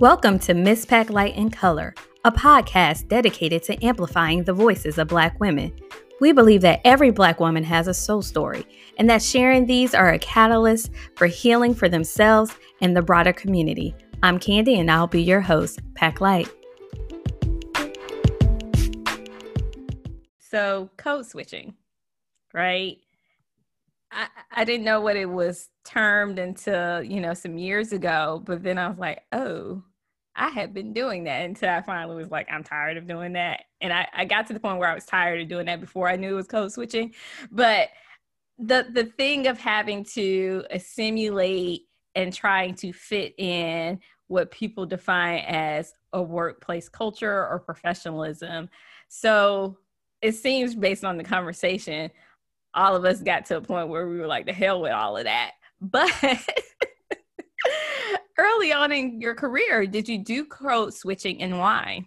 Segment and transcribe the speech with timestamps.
[0.00, 1.92] Welcome to Miss Pack Light in Color,
[2.24, 5.76] a podcast dedicated to amplifying the voices of Black women.
[6.20, 8.64] We believe that every Black woman has a soul story,
[8.96, 13.92] and that sharing these are a catalyst for healing for themselves and the broader community.
[14.22, 16.48] I'm Candy, and I'll be your host, Pack Light.
[20.38, 21.74] So, code switching,
[22.54, 22.98] right?
[24.12, 28.42] I, I didn't know what it was termed until, you know, some years ago.
[28.46, 29.82] But then I was like, oh,
[30.38, 33.64] I had been doing that until I finally was like, I'm tired of doing that.
[33.80, 36.08] And I, I got to the point where I was tired of doing that before
[36.08, 37.12] I knew it was code switching.
[37.50, 37.88] But
[38.58, 41.82] the the thing of having to assimilate
[42.14, 48.68] and trying to fit in what people define as a workplace culture or professionalism.
[49.08, 49.78] So
[50.22, 52.10] it seems based on the conversation
[52.74, 55.16] all of us got to a point where we were like, the hell with all
[55.16, 55.52] of that.
[55.80, 56.10] But
[58.38, 62.06] early on in your career, did you do code switching and why?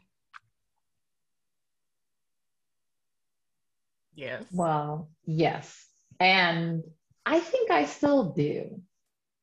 [4.15, 4.43] Yes.
[4.51, 5.87] Well, yes.
[6.19, 6.83] And
[7.25, 8.81] I think I still do.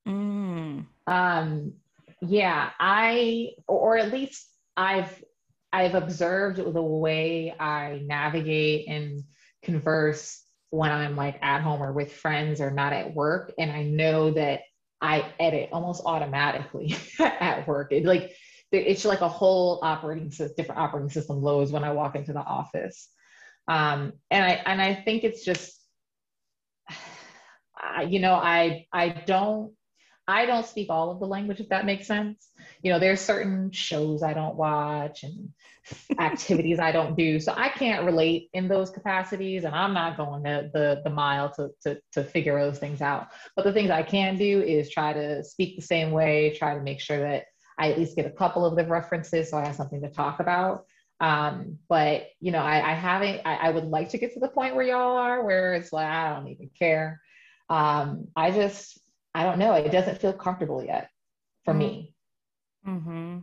[0.07, 0.87] Mm.
[1.07, 1.73] Um,
[2.23, 4.47] yeah, I, or at least
[4.77, 5.23] I've,
[5.73, 9.25] I've observed the way I navigate and
[9.63, 13.53] converse when I'm like at home or with friends or not at work.
[13.59, 14.61] And I know that
[15.01, 17.93] I edit almost automatically at work.
[17.93, 18.33] It like
[18.71, 22.41] it's like a whole operating system, different operating system loads when I walk into the
[22.41, 23.09] office.
[23.67, 25.81] Um, and I and I think it's just,
[28.09, 29.73] you know, I I don't
[30.29, 32.51] I don't speak all of the language, if that makes sense.
[32.83, 35.49] You know, there's certain shows I don't watch and
[36.21, 37.41] activities I don't do.
[37.41, 39.65] So I can't relate in those capacities.
[39.65, 43.29] And I'm not going the, the, the mile to, to, to figure those things out.
[43.57, 46.83] But the things I can do is try to speak the same way, try to
[46.83, 47.45] make sure that
[47.79, 50.41] I at least get a couple of the references so I have something to talk
[50.41, 50.85] about.
[51.21, 54.49] Um, but you know, I, I haven't, I, I would like to get to the
[54.49, 57.23] point where y'all are, where it's like, I don't even care.
[57.71, 59.01] Um, I just,
[59.39, 59.75] I don't know.
[59.75, 61.11] It doesn't feel comfortable yet
[61.65, 61.79] for mm-hmm.
[61.79, 62.15] me.
[62.85, 63.39] Mm-hmm.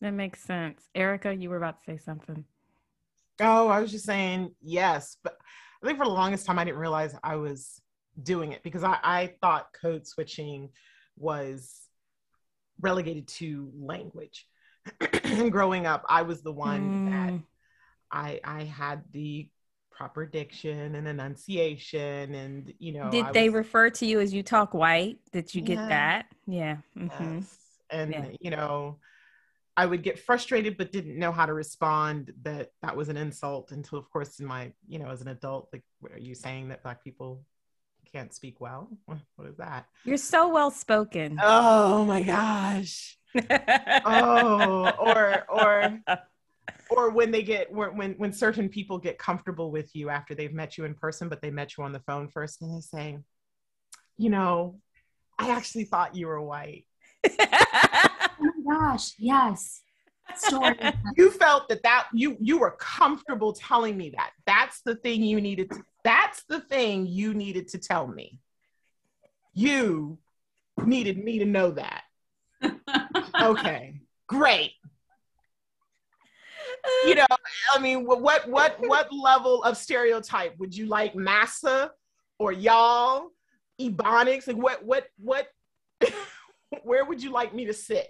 [0.00, 0.88] That makes sense.
[0.94, 2.44] Erica, you were about to say something.
[3.40, 5.36] Oh, I was just saying yes, but
[5.82, 7.80] I think for the longest time I didn't realize I was
[8.22, 10.68] doing it because I, I thought code switching
[11.16, 11.80] was
[12.80, 14.46] relegated to language.
[15.50, 17.10] Growing up, I was the one mm.
[17.10, 17.40] that
[18.12, 19.48] I I had the
[19.94, 24.74] proper diction and enunciation and you know did they refer to you as you talk
[24.74, 25.88] white did you get yeah.
[25.88, 27.36] that yeah mm-hmm.
[27.36, 27.58] yes.
[27.90, 28.26] and yeah.
[28.40, 28.98] you know
[29.76, 33.70] i would get frustrated but didn't know how to respond that that was an insult
[33.70, 36.82] until of course in my you know as an adult like are you saying that
[36.82, 37.44] black people
[38.12, 43.16] can't speak well what is that you're so well spoken oh my gosh
[44.04, 46.00] oh or or
[46.90, 50.76] or when they get when when certain people get comfortable with you after they've met
[50.76, 53.18] you in person but they met you on the phone first and they say
[54.16, 54.78] you know
[55.38, 56.86] i actually thought you were white.
[58.36, 59.82] Oh my gosh yes.
[60.34, 60.76] Story
[61.16, 64.30] you felt that that you you were comfortable telling me that.
[64.46, 68.40] That's the thing you needed to, that's the thing you needed to tell me.
[69.52, 70.18] You
[70.84, 72.02] needed me to know that.
[73.40, 74.72] Okay great
[77.06, 77.26] you know,
[77.74, 81.90] I mean, what what what level of stereotype would you like, massa
[82.38, 83.30] or y'all,
[83.80, 85.48] ebonics, and what what what?
[86.82, 88.08] where would you like me to sit?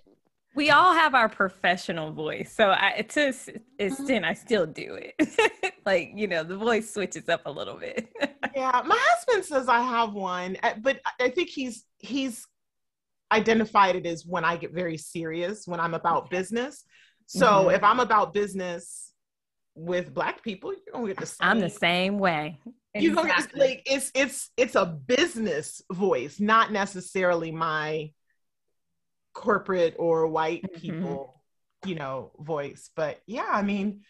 [0.55, 3.35] We all have our professional voice, so I, to
[3.79, 5.75] extent, I still do it.
[5.87, 8.09] like you know, the voice switches up a little bit.
[8.55, 12.47] yeah, my husband says I have one, uh, but I think he's he's
[13.33, 16.85] identified it as when I get very serious, when I'm about business.
[17.27, 17.71] So mm-hmm.
[17.75, 19.13] if I'm about business
[19.75, 21.49] with black people, you're gonna get the same.
[21.49, 22.59] I'm the same way.
[22.95, 28.13] You're gonna get like it's it's it's a business voice, not necessarily my
[29.33, 30.81] corporate or white mm-hmm.
[30.81, 31.43] people,
[31.85, 32.91] you know, voice.
[32.95, 34.03] But yeah, I mean,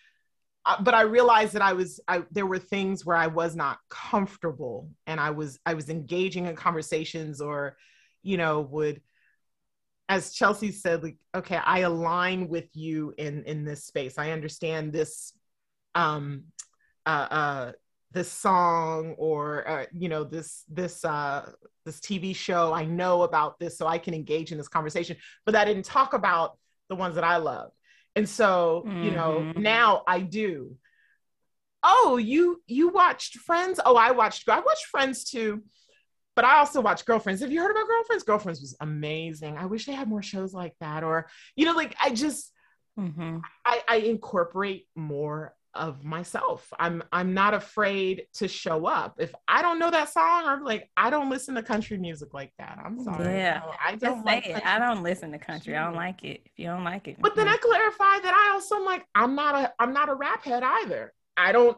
[0.67, 3.79] uh, but I realized that I was I there were things where I was not
[3.89, 7.77] comfortable, and I was I was engaging in conversations or,
[8.23, 9.01] you know, would
[10.09, 14.19] as Chelsea said, like, okay, I align with you in in this space.
[14.19, 15.33] I understand this,
[15.95, 16.45] um,
[17.07, 17.73] uh, uh
[18.13, 21.51] this song or uh, you know this this uh
[21.85, 22.73] this TV show.
[22.73, 25.17] I know about this, so I can engage in this conversation.
[25.45, 26.59] But I didn't talk about
[26.89, 27.71] the ones that I love,
[28.15, 29.03] and so mm-hmm.
[29.03, 29.63] you know mm-hmm.
[29.63, 30.77] now I do.
[31.83, 33.81] Oh, you you watched Friends?
[33.85, 34.49] Oh, I watched.
[34.49, 35.63] I watched Friends too.
[36.37, 37.41] But I also watch Girlfriends.
[37.41, 38.25] Have you heard about Girlfriends?
[38.25, 39.57] Girlfriends was amazing.
[39.57, 41.05] I wish they had more shows like that.
[41.05, 42.51] Or, you know, like I just
[42.99, 43.39] Mm-hmm.
[43.65, 46.73] I, I incorporate more of myself.
[46.79, 49.17] I'm I'm not afraid to show up.
[49.19, 52.53] If I don't know that song, I'm like, I don't listen to country music like
[52.59, 52.79] that.
[52.85, 53.25] I'm sorry.
[53.35, 53.63] Yeah.
[53.65, 54.65] No, I Just don't say like it.
[54.65, 55.77] I don't listen to country.
[55.77, 56.43] I don't like it.
[56.45, 59.35] If you don't like it, But then I clarify that I also am like, I'm
[59.35, 61.13] not a I'm not a rap head either.
[61.37, 61.77] I don't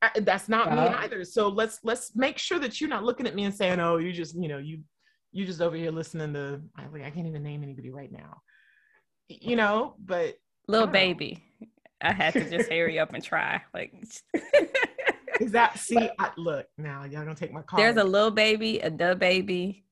[0.00, 1.24] I, that's not me either.
[1.24, 4.12] So let's let's make sure that you're not looking at me and saying, oh, you
[4.12, 4.80] just, you know, you
[5.32, 8.40] you just over here listening to I like I can't even name anybody right now.
[9.28, 10.36] You know, but
[10.68, 10.92] little I don't know.
[10.92, 11.44] baby.
[12.00, 13.60] I had to just hurry up and try.
[13.74, 13.92] Like
[15.40, 17.78] is that see I, look now y'all gonna take my call.
[17.78, 19.84] there's a little baby, a dub baby.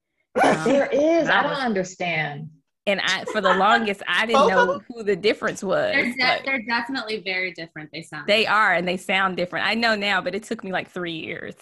[0.43, 1.29] Um, There is.
[1.29, 2.51] I don't was- understand.
[2.89, 5.93] And I for the longest I didn't know who the difference was.
[5.93, 7.91] They're, de- Like, they're definitely very different.
[7.93, 8.27] They sound.
[8.29, 9.67] they are and they sound different.
[9.67, 11.55] I know now, but it took me like three years.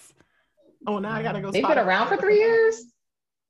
[0.86, 1.50] oh now I gotta go.
[1.50, 2.82] They've been around for three years.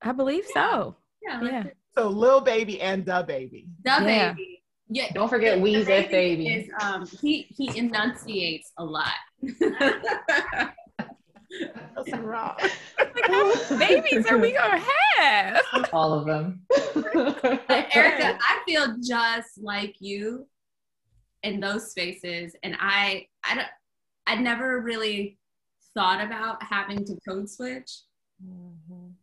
[0.03, 0.97] I believe so.
[1.23, 1.65] Yeah, Yeah.
[1.97, 3.67] So Lil Baby and DaBaby.
[3.83, 4.33] the Yeah.
[4.33, 4.63] baby.
[4.89, 5.11] Yeah.
[5.15, 6.49] Don't forget the- the Baby.
[6.49, 9.15] Is, um, he he enunciates a lot.
[11.97, 12.57] That's wrong.
[12.99, 14.83] Like, how many babies are we gonna
[15.17, 15.63] have?
[15.93, 16.63] All of them.
[17.69, 20.47] Erica, I feel just like you
[21.43, 23.69] in those spaces, and I I don't
[24.27, 25.39] I never really
[25.95, 27.91] thought about having to code switch.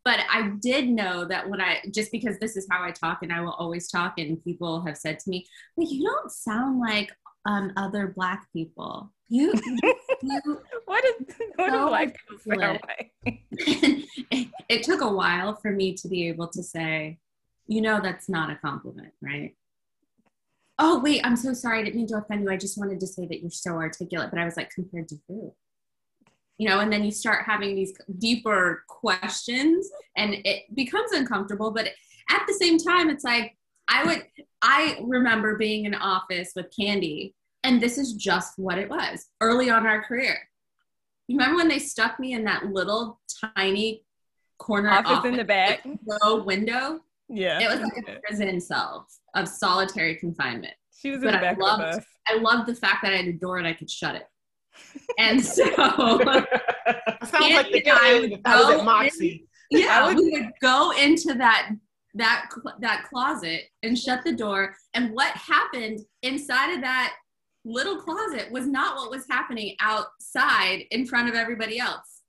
[0.06, 3.33] but I did know that when I just because this is how I talk and
[3.33, 5.45] I will always talk, and people have said to me,
[5.75, 7.12] "Well, you don't sound like
[7.45, 9.12] um other black people.
[9.30, 9.91] You, you
[10.85, 11.13] What is
[11.56, 12.81] what So is black people sound split.
[12.88, 13.12] like?
[14.69, 17.19] it took a while for me to be able to say,
[17.68, 19.56] you know, that's not a compliment, right?
[20.79, 21.79] Oh, wait, I'm so sorry.
[21.79, 22.50] I didn't mean to offend you.
[22.50, 24.31] I just wanted to say that you're so articulate.
[24.31, 25.53] But I was like, compared to who?
[26.57, 31.71] You know, and then you start having these deeper questions and it becomes uncomfortable.
[31.71, 31.89] But
[32.29, 33.56] at the same time, it's like,
[33.88, 34.25] I would,
[34.62, 39.69] I remember being in office with Candy, and this is just what it was early
[39.69, 40.38] on in our career.
[41.28, 43.19] You remember when they stuck me in that little
[43.56, 44.04] tiny
[44.58, 45.86] corner Office in the back.
[46.06, 47.00] low window?
[47.30, 47.60] Yeah.
[47.62, 50.74] It was like a prison cell of solitary confinement.
[50.94, 52.06] she was in but the I back of the loved- bus.
[52.28, 54.28] I loved the fact that I had a door and I could shut it.
[55.19, 55.78] And so, It
[57.28, 59.48] sounds like the Candy and I kid would that was go at Moxie.
[59.69, 61.72] yeah, would- we would go into that
[62.16, 62.50] that
[62.81, 64.75] that closet and shut the door.
[64.94, 67.14] And what happened inside of that
[67.63, 72.22] little closet was not what was happening outside in front of everybody else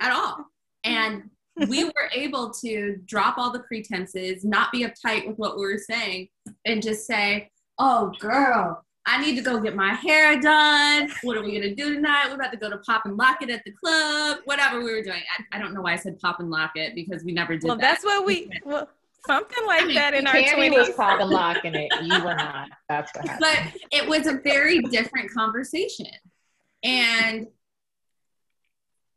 [0.00, 0.46] at all.
[0.84, 1.30] And
[1.68, 5.78] we were able to drop all the pretenses, not be uptight with what we were
[5.78, 6.28] saying,
[6.64, 11.10] and just say, "Oh, girl." I need to go get my hair done.
[11.24, 12.28] What are we gonna do tonight?
[12.28, 14.38] We're about to go to Pop and Lock It at the club.
[14.46, 15.20] Whatever we were doing.
[15.52, 17.64] I, I don't know why I said Pop and Lock It because we never did
[17.64, 17.82] Well, that.
[17.82, 18.88] that's what we well
[19.26, 20.96] something like that in our Candy was twenties.
[20.96, 21.92] popping locking it.
[22.02, 22.68] You were not.
[22.88, 23.40] That's what happened.
[23.72, 26.06] but it was a very different conversation.
[26.82, 27.46] And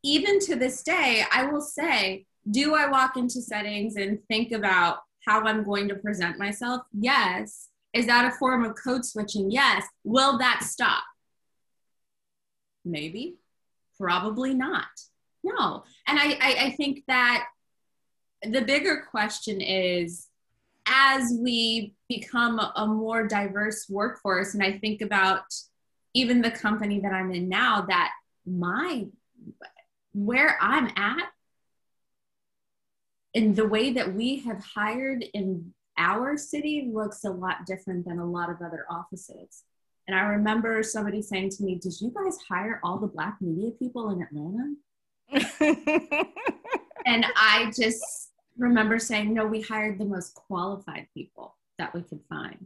[0.04, 5.00] even to this day, I will say, do I walk into settings and think about
[5.26, 6.84] how I'm going to present myself?
[6.94, 7.68] Yes.
[7.94, 9.52] Is that a form of code switching?
[9.52, 9.86] Yes.
[10.04, 11.04] Will that stop?
[12.86, 13.36] Maybe.
[14.00, 14.86] Probably not.
[15.44, 15.84] No.
[16.08, 17.46] And I, I, I think that
[18.44, 20.28] the bigger question is
[20.86, 25.44] as we become a, more diverse workforce, and I think about
[26.14, 28.12] even the company that I'm in now, that
[28.46, 29.06] my
[30.14, 31.30] where I'm at
[33.36, 38.20] and the way that we have hired in our city looks a lot different than
[38.20, 39.64] a lot of other offices.
[40.08, 43.72] And I remember somebody saying to me, Did you guys hire all the black media
[43.72, 44.76] people in Atlanta?
[47.08, 48.27] And I just
[48.58, 52.66] remember saying, no, we hired the most qualified people that we could find.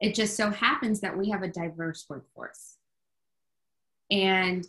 [0.00, 2.76] It just so happens that we have a diverse workforce.
[4.10, 4.66] And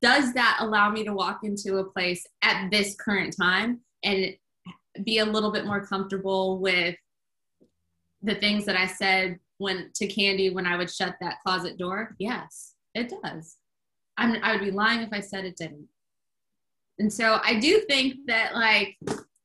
[0.00, 4.34] does that allow me to walk into a place at this current time and
[5.04, 6.96] be a little bit more comfortable with
[8.22, 12.16] the things that I said when to Candy when I would shut that closet door?
[12.18, 13.56] Yes, it does.
[14.16, 15.88] I'm, I would be lying if I said it didn't.
[16.98, 18.96] And so I do think that like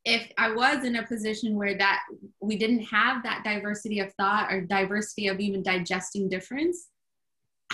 [0.08, 2.00] if I was in a position where that
[2.42, 6.88] we didn't have that diversity of thought or diversity of even digesting difference,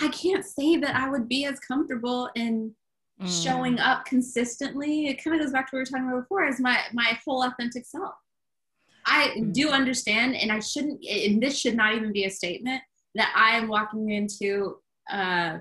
[0.00, 2.74] I can't say that I would be as comfortable in
[3.20, 3.44] Mm.
[3.44, 5.06] showing up consistently.
[5.06, 7.16] It kind of goes back to what we were talking about before as my my
[7.24, 8.14] whole authentic self.
[9.06, 12.82] I do understand, and I shouldn't, and this should not even be a statement
[13.14, 15.60] that I am walking into a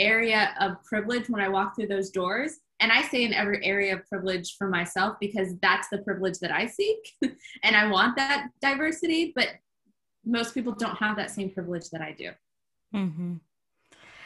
[0.00, 3.94] area of privilege when I walk through those doors and I say in every area
[3.94, 7.14] of privilege for myself because that's the privilege that I seek.
[7.62, 9.48] and I want that diversity, but
[10.24, 12.30] most people don't have that same privilege that I do.
[12.94, 13.34] Mm-hmm.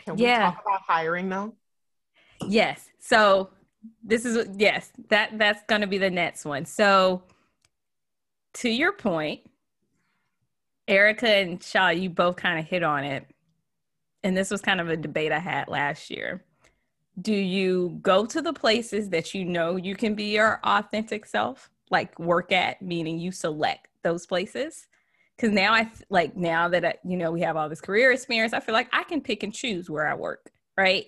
[0.04, 0.50] Can we Yeah.
[0.50, 1.54] talk about hiring though?
[2.46, 2.88] Yes.
[2.98, 3.50] So
[4.02, 6.64] this is yes, that that's going to be the next one.
[6.64, 7.22] So
[8.54, 9.40] to your point,
[10.88, 13.26] Erica and Shaw, you both kind of hit on it.
[14.22, 16.44] And this was kind of a debate I had last year.
[17.20, 21.70] Do you go to the places that you know you can be your authentic self,
[21.90, 24.86] like work at, meaning you select those places?
[25.36, 28.52] Because now i like now that I, you know we have all this career experience,
[28.52, 31.06] I feel like I can pick and choose where I work, right?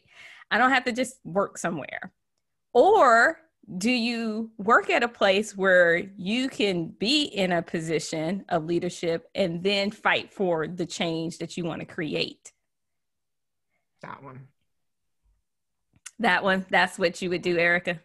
[0.50, 2.12] I don't have to just work somewhere.
[2.72, 3.38] Or
[3.78, 9.28] do you work at a place where you can be in a position of leadership
[9.34, 12.52] and then fight for the change that you want to create?
[14.02, 14.48] That one.
[16.22, 18.00] That one, that's what you would do, Erica.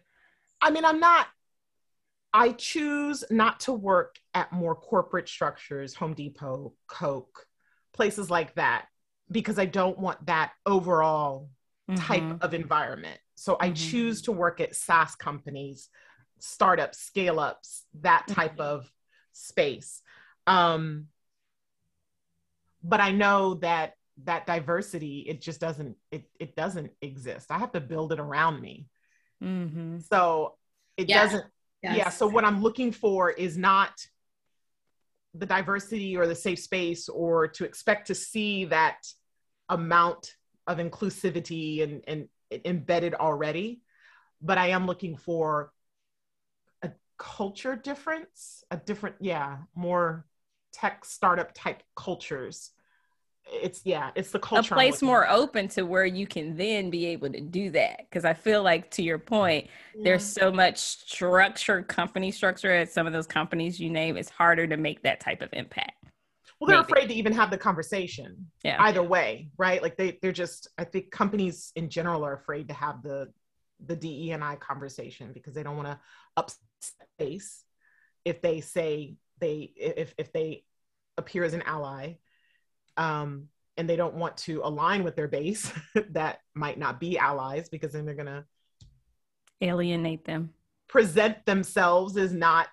[0.60, 1.28] I mean, I'm not,
[2.32, 7.46] I choose not to work at more corporate structures, Home Depot, Coke,
[7.92, 8.86] places like that,
[9.30, 11.50] because I don't want that overall
[11.94, 12.42] type Mhm.
[12.42, 13.20] of environment.
[13.36, 13.76] So I Mhm.
[13.76, 15.88] choose to work at SaaS companies,
[16.40, 18.60] startups, scale ups, that type Mhm.
[18.60, 18.92] of
[19.32, 20.02] space.
[20.46, 21.08] Um,
[22.82, 27.50] but I know that that diversity, it just doesn't, it, it doesn't exist.
[27.50, 28.86] I have to build it around me.
[29.42, 30.02] Mhm.
[30.02, 30.56] So
[30.96, 31.22] it Yeah.
[31.22, 31.44] doesn't
[31.80, 33.92] yeah so what i'm looking for is not
[35.34, 39.06] the diversity or the safe space or to expect to see that
[39.68, 40.34] amount
[40.66, 42.28] of inclusivity and, and
[42.64, 43.80] embedded already
[44.42, 45.72] but i am looking for
[46.82, 50.26] a culture difference a different yeah more
[50.72, 52.72] tech startup type cultures
[53.50, 55.30] it's yeah it's the culture I'm place more for.
[55.32, 57.98] open to where you can then be able to do that.
[58.08, 59.68] Because I feel like, to your point,
[60.02, 64.16] there's so much structure, company structure at some of those companies you name.
[64.16, 65.92] It's harder to make that type of impact.
[66.60, 66.92] well they're maybe.
[66.92, 68.76] afraid to even have the conversation Yeah.
[68.80, 72.74] either way right like they they're just i think companies in general are afraid to
[72.74, 73.28] have the
[73.86, 75.98] the de and i conversation because they don't want to
[76.36, 76.60] upset
[77.18, 77.64] face
[78.24, 80.64] if they say they if if they
[81.16, 82.14] appear as an ally
[82.98, 85.72] um and they don't want to align with their base
[86.10, 88.44] that might not be allies because then they're going to
[89.62, 90.52] Alienate them.
[90.88, 92.68] present themselves as not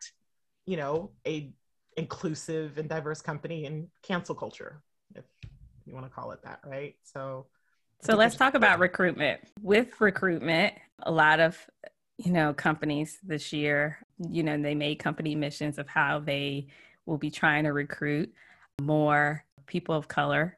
[0.65, 1.51] you know a
[1.97, 4.81] inclusive and diverse company and cancel culture
[5.15, 5.23] if
[5.85, 7.45] you want to call it that right so
[8.01, 9.39] So let's talk about recruitment.
[9.61, 11.57] With recruitment, a lot of
[12.17, 16.67] you know companies this year, you know, they made company missions of how they
[17.05, 18.33] will be trying to recruit
[18.81, 20.57] more people of color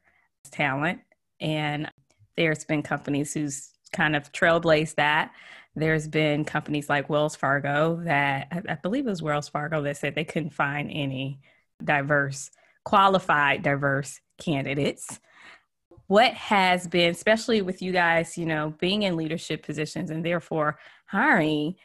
[0.50, 1.00] talent
[1.40, 1.90] and
[2.36, 5.32] there's been companies who's kind of trailblazed that.
[5.74, 10.14] There's been companies like Wells Fargo that I, believe it was Wells Fargo that said
[10.14, 11.40] they couldn't find any
[11.82, 12.50] diverse,
[12.84, 15.20] qualified, diverse candidates.
[16.06, 20.78] What has been especially with you guys you know being in leadership positions and therefore
[21.06, 21.76] hiring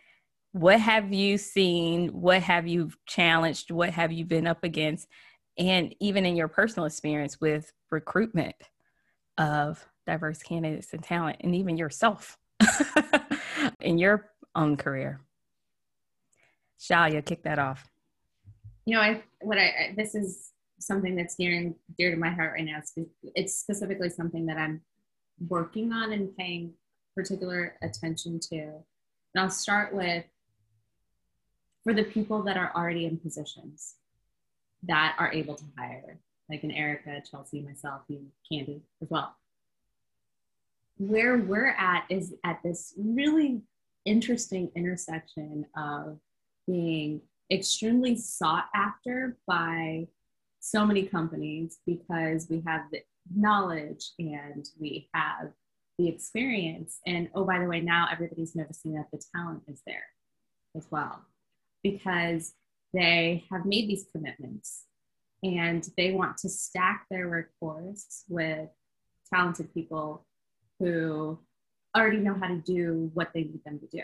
[0.54, 2.10] what have you seen?
[2.10, 3.72] What have you challenged?
[3.72, 5.08] What have you been up against
[5.58, 8.56] and even in your personal experience with recruitment
[9.38, 12.38] of diverse candidates and talent and even yourself
[13.80, 15.22] in your own career
[16.80, 17.90] shalia kick that off
[18.86, 22.30] you know, I what I I- this is something that's near and dear to my
[22.30, 22.80] heart right now.
[22.80, 22.94] It's,
[23.36, 24.82] it's specifically something that I'm
[25.48, 26.74] working on and paying
[27.16, 28.58] particular attention to.
[28.58, 30.26] And I'll start with
[31.84, 33.96] for the people that are already in positions
[34.88, 39.36] that are able to hire, like an Erica, Chelsea, myself, you, Candy as well.
[40.98, 43.62] Where we're at is at this really
[44.06, 46.20] interesting intersection of
[46.68, 47.22] being
[47.52, 50.08] extremely sought after by
[50.60, 53.02] so many companies because we have the
[53.36, 55.52] knowledge and we have
[55.98, 57.00] the experience.
[57.06, 60.06] And oh, by the way, now everybody's noticing that the talent is there
[60.76, 61.22] as well
[61.84, 62.54] because
[62.94, 64.84] they have made these commitments
[65.42, 68.70] and they want to stack their workforce with
[69.34, 70.26] talented people
[70.80, 71.40] who
[71.96, 74.04] already know how to do what they need them to do.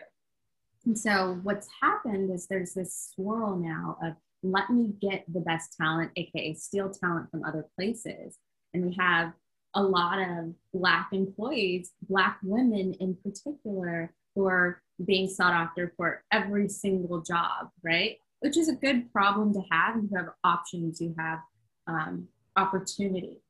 [0.85, 5.75] And so what's happened is there's this swirl now of let me get the best
[5.79, 8.37] talent, aka steal talent from other places.
[8.73, 9.33] And we have
[9.75, 16.23] a lot of Black employees, Black women in particular, who are being sought after for
[16.31, 18.17] every single job, right?
[18.41, 19.95] Which is a good problem to have.
[19.97, 21.39] You have options, you have
[21.87, 23.41] um, opportunity.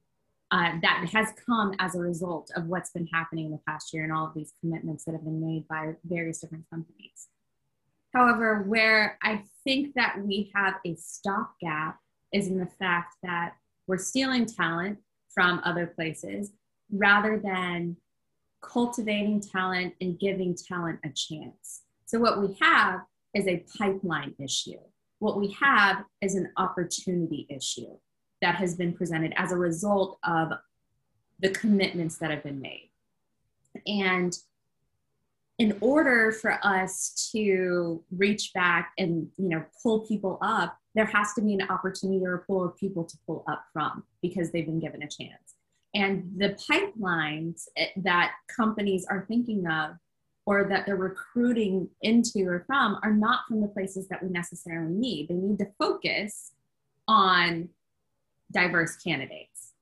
[0.51, 4.03] uh, that has come as a result of what's been happening in the past year
[4.03, 7.27] and all of these commitments that have been made by various different companies.
[8.13, 11.99] However, where I think that we have a stopgap
[12.33, 13.53] is in the fact that
[13.85, 14.97] we're stealing talent
[15.29, 16.51] from other places
[16.91, 17.97] rather than
[18.63, 21.83] cultivating talent and giving talent a chance.
[22.07, 23.01] So, what we have
[23.33, 24.79] is a pipeline issue.
[25.19, 27.97] What we have is an opportunity issue
[28.41, 30.51] that has been presented as a result of
[31.39, 32.89] the commitments that have been made.
[33.85, 34.35] And
[35.57, 41.33] in order for us to reach back and you know pull people up, there has
[41.33, 44.65] to be an opportunity or a pool of people to pull up from because they've
[44.65, 45.55] been given a chance.
[45.93, 47.65] And the pipelines
[47.97, 49.91] that companies are thinking of
[50.45, 54.93] or that they're recruiting into or from are not from the places that we necessarily
[54.93, 55.27] need.
[55.27, 56.53] They need to focus
[57.07, 57.69] on
[58.51, 59.73] diverse candidates.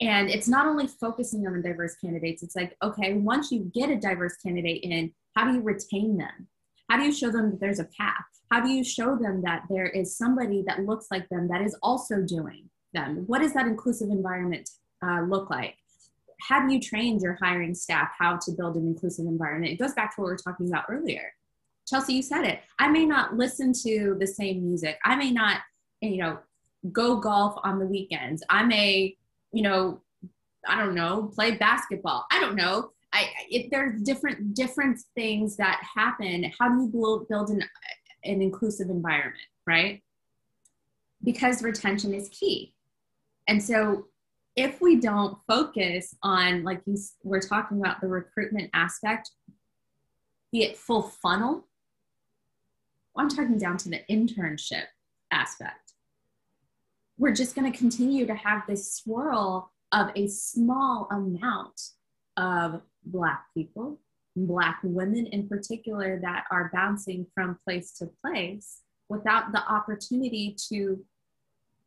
[0.00, 3.90] And it's not only focusing on the diverse candidates, it's like, okay, once you get
[3.90, 6.48] a diverse candidate in, how do you retain them?
[6.88, 8.24] How do you show them that there's a path?
[8.50, 11.76] How do you show them that there is somebody that looks like them that is
[11.82, 13.24] also doing them?
[13.26, 14.68] What does that inclusive environment
[15.02, 15.76] uh, look like?
[16.48, 19.72] Have you trained your hiring staff how to build an inclusive environment?
[19.72, 21.32] It goes back to what we were talking about earlier.
[21.86, 22.60] Chelsea, you said it.
[22.78, 24.98] I may not listen to the same music.
[25.04, 25.60] I may not,
[26.00, 26.38] you know,
[26.92, 28.42] go golf on the weekends.
[28.48, 29.16] I may,
[29.52, 30.00] you know,
[30.68, 32.26] I don't know, play basketball.
[32.30, 32.90] I don't know.
[33.12, 36.52] I, it, there's different different things that happen.
[36.58, 37.62] How do you build, build an,
[38.24, 40.02] an inclusive environment, right?
[41.22, 42.74] Because retention is key.
[43.48, 44.06] And so
[44.56, 49.30] if we don't focus on, like you we're talking about the recruitment aspect,
[50.50, 51.66] be it full funnel,
[53.14, 54.84] I'm talking down to the internship
[55.30, 55.92] aspect.
[57.18, 61.80] We're just going to continue to have this swirl of a small amount
[62.36, 63.98] of Black people,
[64.34, 71.02] Black women in particular, that are bouncing from place to place without the opportunity to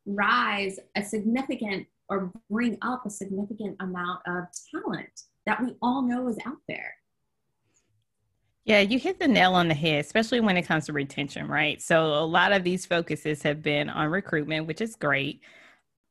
[0.05, 6.27] rise a significant or bring up a significant amount of talent that we all know
[6.27, 6.93] is out there.
[8.65, 11.81] Yeah, you hit the nail on the head, especially when it comes to retention, right?
[11.81, 15.41] So a lot of these focuses have been on recruitment, which is great.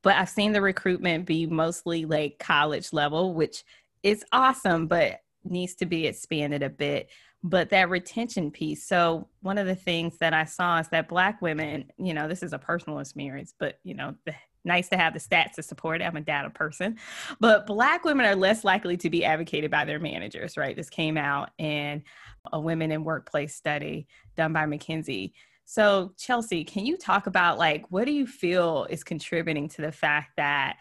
[0.03, 3.65] But I've seen the recruitment be mostly like college level, which
[4.03, 7.11] is awesome, but needs to be expanded a bit.
[7.45, 8.85] But that retention piece.
[8.85, 12.43] So one of the things that I saw is that black women, you know, this
[12.43, 14.35] is a personal experience, but you know, the
[14.69, 16.05] nice to have the stats to support it.
[16.05, 16.99] I'm a data person.
[17.41, 20.77] But Black women are less likely to be advocated by their managers, right?
[20.77, 22.05] This came out in
[22.53, 25.33] a women in workplace study done by McKinsey.
[25.65, 29.93] So, Chelsea, can you talk about like what do you feel is contributing to the
[29.93, 30.77] fact that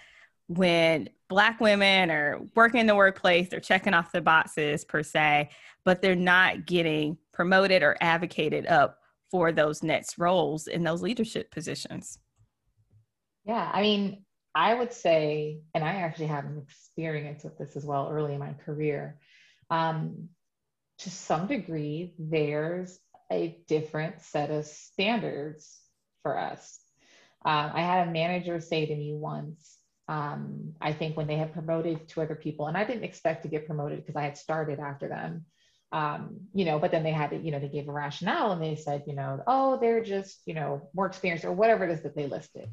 [0.48, 5.50] when Black women are working in the workplace, they're checking off the boxes per se,
[5.84, 11.52] but they're not getting promoted or advocated up for those next roles in those leadership
[11.52, 12.20] positions?
[13.48, 17.86] Yeah, I mean, I would say, and I actually have an experience with this as
[17.86, 19.20] well early in my career.
[19.70, 20.30] Um,
[21.00, 23.00] to some degree, there's
[23.32, 25.80] a different set of standards
[26.24, 26.80] for us.
[27.46, 29.78] Um, I had a manager say to me once,
[30.10, 33.50] um, I think when they had promoted to other people, and I didn't expect to
[33.50, 35.46] get promoted because I had started after them,
[35.92, 38.62] um, you know, but then they had to, you know, they gave a rationale and
[38.62, 42.04] they said, you know, oh, they're just, you know, more experienced or whatever it is
[42.04, 42.70] that they listed.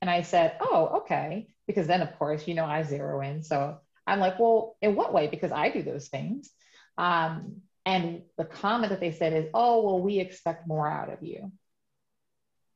[0.00, 1.48] And I said, oh, okay.
[1.66, 3.42] Because then, of course, you know, I zero in.
[3.42, 5.28] So I'm like, well, in what way?
[5.28, 6.50] Because I do those things.
[6.98, 11.22] Um, and the comment that they said is, oh, well, we expect more out of
[11.22, 11.52] you.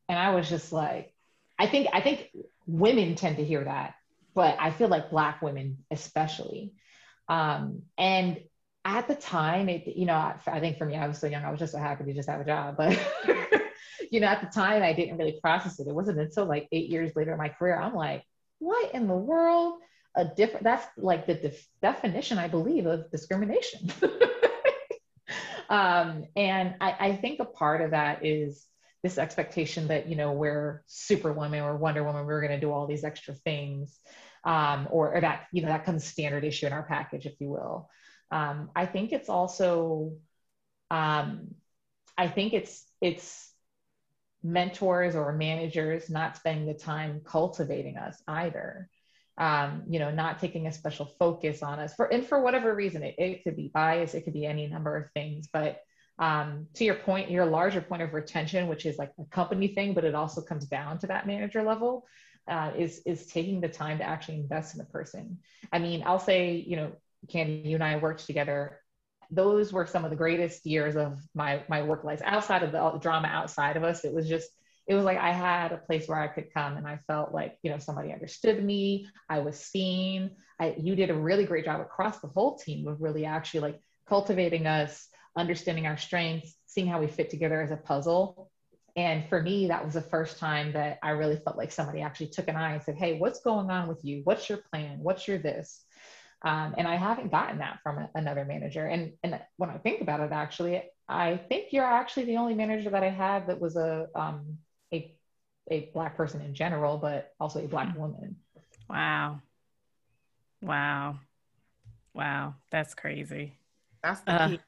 [0.08, 1.12] And I was just like,
[1.58, 2.30] I think, I think
[2.66, 3.94] women tend to hear that,
[4.34, 6.72] but I feel like Black women, especially.
[7.28, 8.40] Um, and
[8.84, 11.44] at the time, it, you know, I, I think for me, I was so young,
[11.44, 12.76] I was just so happy to just have a job.
[12.76, 12.98] But
[14.10, 15.86] you know, at the time I didn't really process it.
[15.86, 18.24] It wasn't until like eight years later in my career, I'm like,
[18.58, 19.80] what in the world?
[20.16, 23.92] A different, that's like the def- definition, I believe, of discrimination.
[25.68, 28.66] um, and I, I think a part of that is
[29.02, 32.86] this expectation that, you know, we're superwoman or Wonder Woman, we're going to do all
[32.86, 33.98] these extra things.
[34.44, 37.50] Um, or, or that, you know, that comes standard issue in our package, if you
[37.50, 37.90] will.
[38.30, 40.14] Um, I think it's also,
[40.90, 41.54] um,
[42.16, 43.47] I think it's, it's
[44.42, 48.88] mentors or managers not spending the time cultivating us either.
[49.38, 53.04] Um, you know, not taking a special focus on us for and for whatever reason,
[53.04, 55.48] it, it could be bias, it could be any number of things.
[55.52, 55.80] But
[56.18, 59.94] um, to your point, your larger point of retention, which is like a company thing,
[59.94, 62.04] but it also comes down to that manager level.
[62.48, 65.38] uh, is is taking the time to actually invest in the person.
[65.72, 66.92] I mean, I'll say, you know,
[67.28, 68.80] Candy, you and I worked together.
[69.30, 72.22] Those were some of the greatest years of my my work life.
[72.24, 74.48] Outside of the drama outside of us, it was just
[74.88, 77.58] it was like I had a place where I could come and I felt like,
[77.62, 79.06] you know, somebody understood me.
[79.28, 80.30] I was seen.
[80.58, 83.80] I, you did a really great job across the whole team of really actually like
[84.08, 88.50] cultivating us, understanding our strengths, seeing how we fit together as a puzzle.
[88.96, 92.28] And for me, that was the first time that I really felt like somebody actually
[92.28, 94.22] took an eye and said, Hey, what's going on with you?
[94.24, 95.00] What's your plan?
[95.00, 95.84] What's your this?
[96.42, 98.86] Um, and I haven't gotten that from a, another manager.
[98.86, 102.90] And, and when I think about it, actually, I think you're actually the only manager
[102.90, 104.58] that I had that was a, um,
[104.92, 105.14] a
[105.70, 108.36] a black person in general, but also a black woman.
[108.88, 109.40] Wow.
[110.62, 111.18] Wow.
[112.14, 112.54] Wow.
[112.70, 113.58] That's crazy.
[114.02, 114.60] That's the uh, key.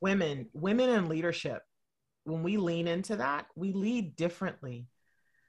[0.00, 1.62] Women, women in leadership.
[2.24, 4.88] When we lean into that, we lead differently.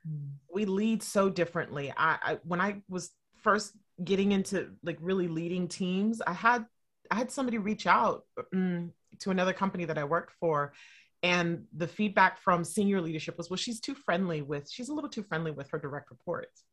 [0.07, 0.33] Mm.
[0.53, 1.91] We lead so differently.
[1.95, 3.11] I, I when I was
[3.41, 6.65] first getting into like really leading teams, I had
[7.11, 10.73] I had somebody reach out mm, to another company that I worked for
[11.21, 15.09] and the feedback from senior leadership was well she's too friendly with she's a little
[15.09, 16.63] too friendly with her direct reports.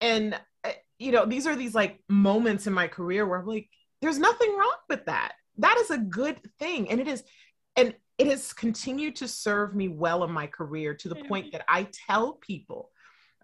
[0.00, 3.68] And uh, you know these are these like moments in my career where i'm like
[4.00, 5.32] there's nothing wrong with that.
[5.56, 6.88] That is a good thing.
[6.88, 7.24] And it is
[7.76, 11.64] and it has continued to serve me well in my career to the point that
[11.68, 12.90] i tell people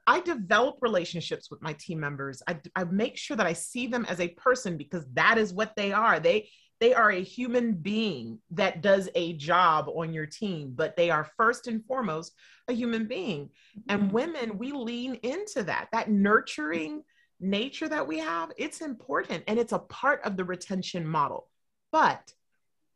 [0.06, 2.42] I develop relationships with my team members.
[2.46, 5.74] I, I make sure that I see them as a person because that is what
[5.76, 6.20] they are.
[6.20, 6.48] They
[6.80, 11.30] they are a human being that does a job on your team, but they are
[11.36, 12.34] first and foremost
[12.68, 13.50] a human being.
[13.88, 14.12] And mm-hmm.
[14.12, 17.04] women, we lean into that, that nurturing
[17.40, 18.50] nature that we have.
[18.58, 21.48] It's important and it's a part of the retention model.
[21.92, 22.32] But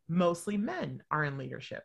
[0.08, 1.84] mostly men are in leadership.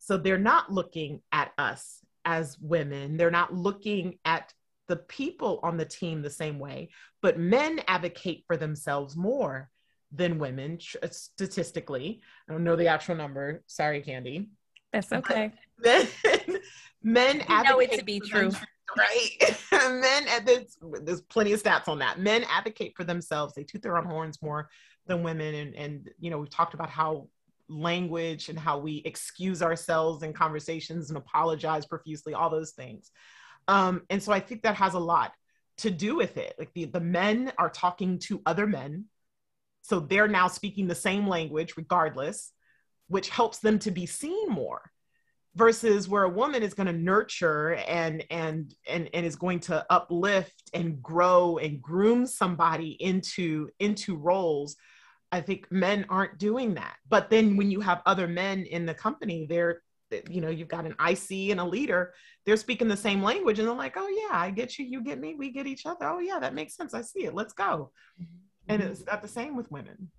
[0.00, 4.52] So they're not looking at us as women, they're not looking at
[4.88, 6.90] the people on the team the same way,
[7.22, 9.70] but men advocate for themselves more
[10.12, 12.20] than women uh, statistically.
[12.48, 13.62] I don't know the actual number.
[13.66, 14.48] Sorry, Candy.
[14.92, 15.52] That's okay.
[15.78, 16.08] Men,
[17.02, 18.50] men know it to be true.
[18.98, 19.56] Right.
[19.72, 22.18] men, there's, there's plenty of stats on that.
[22.18, 23.54] Men advocate for themselves.
[23.54, 24.68] They toot their own horns more
[25.06, 25.54] than women.
[25.54, 27.28] And, and, you know, we've talked about how
[27.70, 33.10] language and how we excuse ourselves in conversations and apologize profusely, all those things.
[33.68, 35.32] Um, and so I think that has a lot
[35.78, 36.54] to do with it.
[36.58, 39.06] Like the, the men are talking to other men
[39.82, 42.52] so they're now speaking the same language regardless,
[43.08, 44.82] which helps them to be seen more
[45.56, 49.84] versus where a woman is going to nurture and and and and is going to
[49.90, 54.76] uplift and grow and groom somebody into into roles
[55.32, 56.96] i think men aren't doing that.
[57.08, 59.82] But then when you have other men in the company they're
[60.28, 62.12] you know you've got an ic and a leader
[62.44, 65.20] they're speaking the same language and they're like oh yeah i get you you get
[65.20, 66.06] me we get each other.
[66.06, 66.94] Oh yeah that makes sense.
[66.94, 67.34] I see it.
[67.34, 67.92] Let's go.
[68.20, 68.72] Mm-hmm.
[68.72, 70.10] And it's not the same with women.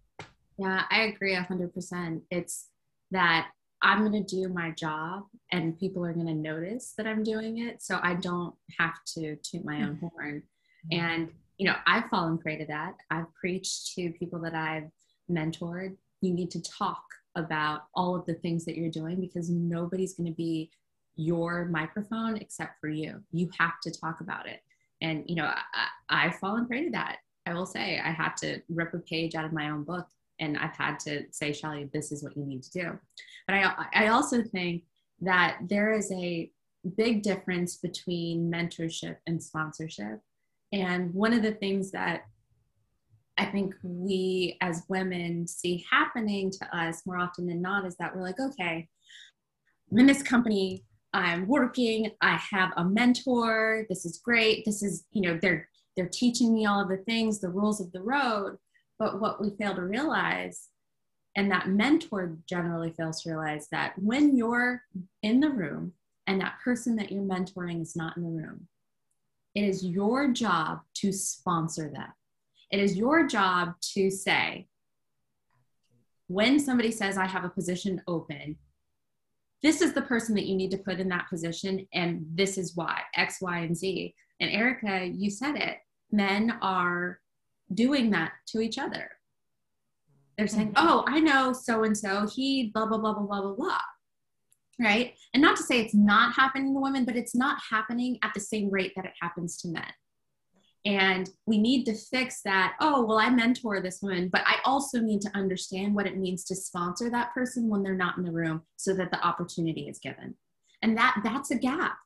[0.58, 2.68] Yeah i agree 100% it's
[3.12, 3.50] that
[3.82, 7.58] i'm going to do my job and people are going to notice that i'm doing
[7.60, 10.44] it so i don't have to toot my own horn.
[10.92, 11.06] Mm-hmm.
[11.06, 12.94] and you know i've fallen prey to that.
[13.10, 14.90] I've preached to people that i've
[15.32, 17.04] mentored you need to talk
[17.36, 20.70] about all of the things that you're doing because nobody's going to be
[21.16, 24.62] your microphone except for you you have to talk about it
[25.02, 28.62] and you know I, i've fallen prey to that I will say I had to
[28.70, 30.08] rip a page out of my own book
[30.40, 33.00] and I've had to say, Shelly, this is what you need to do.
[33.48, 34.84] But I, I also think
[35.22, 36.52] that there is a
[36.98, 40.20] big difference between mentorship and sponsorship.
[40.72, 42.26] And one of the things that
[43.42, 48.16] I think we as women see happening to us more often than not is that
[48.16, 48.88] we're like, okay,
[49.92, 54.64] I'm in this company, I'm working, I have a mentor, this is great.
[54.64, 57.92] This is, you know, they're they're teaching me all of the things, the rules of
[57.92, 58.58] the road.
[59.00, 60.68] But what we fail to realize,
[61.36, 64.84] and that mentor generally fails to realize, that when you're
[65.24, 65.94] in the room
[66.28, 68.68] and that person that you're mentoring is not in the room,
[69.56, 72.14] it is your job to sponsor them.
[72.72, 74.68] It is your job to say,
[76.28, 78.56] when somebody says, I have a position open,
[79.62, 82.76] this is the person that you need to put in that position, and this is
[82.76, 84.16] why X, Y, and Z.
[84.40, 85.78] And Erica, you said it.
[86.12, 87.20] Men are
[87.74, 89.10] doing that to each other.
[90.38, 90.88] They're saying, mm-hmm.
[90.88, 93.82] oh, I know so and so, he blah, blah, blah, blah, blah, blah, blah.
[94.80, 95.14] Right.
[95.34, 98.40] And not to say it's not happening to women, but it's not happening at the
[98.40, 99.84] same rate that it happens to men.
[100.84, 102.76] And we need to fix that.
[102.80, 106.44] Oh, well, I mentor this woman, but I also need to understand what it means
[106.46, 110.00] to sponsor that person when they're not in the room so that the opportunity is
[110.00, 110.36] given.
[110.82, 111.98] And that that's a gap,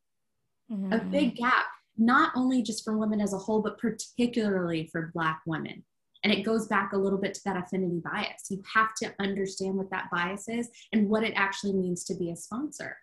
[0.70, 0.92] mm-hmm.
[0.92, 1.66] a big gap.
[1.98, 5.86] not only just for women as a whole, but particularly for Black women.
[6.26, 8.48] And it goes back a little bit to that affinity bias.
[8.50, 12.32] You have to understand what that bias is and what it actually means to be
[12.32, 12.98] a sponsor.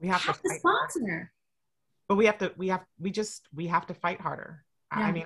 [0.00, 1.30] We have, have to to sponsor.
[2.08, 5.12] but we have to we have we just we have to fight harder I- i
[5.12, 5.24] mean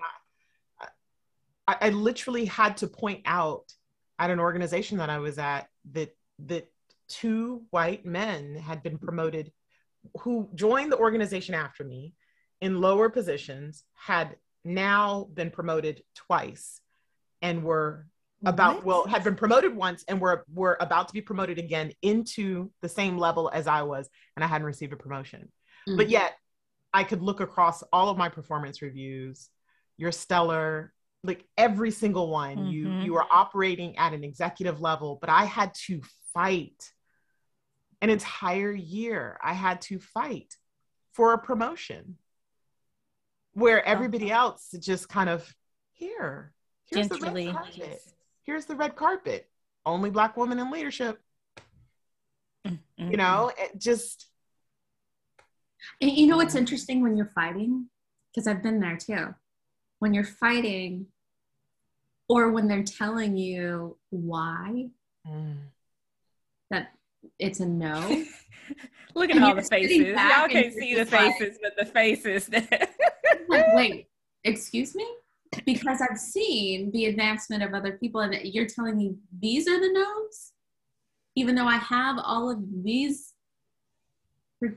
[1.67, 3.73] I, I literally had to point out
[4.19, 6.11] at an organization that i was at that
[6.47, 6.71] that
[7.09, 9.51] two white men had been promoted
[10.21, 12.15] who joined the organization after me
[12.61, 16.81] in lower positions had now been promoted twice
[17.43, 18.07] and were
[18.47, 18.85] about What?
[18.85, 22.89] well had been promoted once and were were about to be promoted again into the
[22.89, 25.51] same level as I was and I hadn't received a promotion.
[25.87, 26.11] But Mhm.
[26.11, 26.37] yet
[26.95, 29.51] I could look across all of my performance reviews.
[29.97, 32.69] You're stellar, like every single one.
[32.69, 33.05] You Mhm.
[33.05, 36.01] you are operating at an executive level, but I had to
[36.33, 36.93] fight
[38.01, 39.39] an entire year.
[39.43, 40.57] I had to fight
[41.13, 42.19] for a promotion
[43.55, 45.53] where everybody else just kind of
[45.93, 46.53] here.
[46.87, 48.03] Here's the red carpet.
[48.45, 49.51] Here's the red carpet.
[49.85, 51.21] Only black woman in leadership.
[52.67, 53.11] Mm-hmm.
[53.11, 54.27] You know, it just
[56.01, 57.87] And you know what's interesting when you're fighting?
[58.33, 59.35] Because I've been there too.
[59.99, 61.07] When you're fighting,
[62.29, 64.89] or when they're telling you why
[65.27, 65.57] mm.
[66.71, 66.93] that
[67.39, 68.25] it's a no.
[69.15, 69.99] Look at And all the faces.
[69.99, 72.51] Y'all can't see the like- faces, but the faces.
[73.49, 74.09] like, wait,
[74.43, 75.07] excuse me?
[75.65, 79.93] Because I've seen the advancement of other people, and you're telling me these are the
[79.93, 80.53] no's,
[81.37, 83.34] even though I have all of these.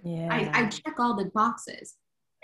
[0.04, 0.28] Yeah.
[0.32, 1.96] I, I check all the boxes.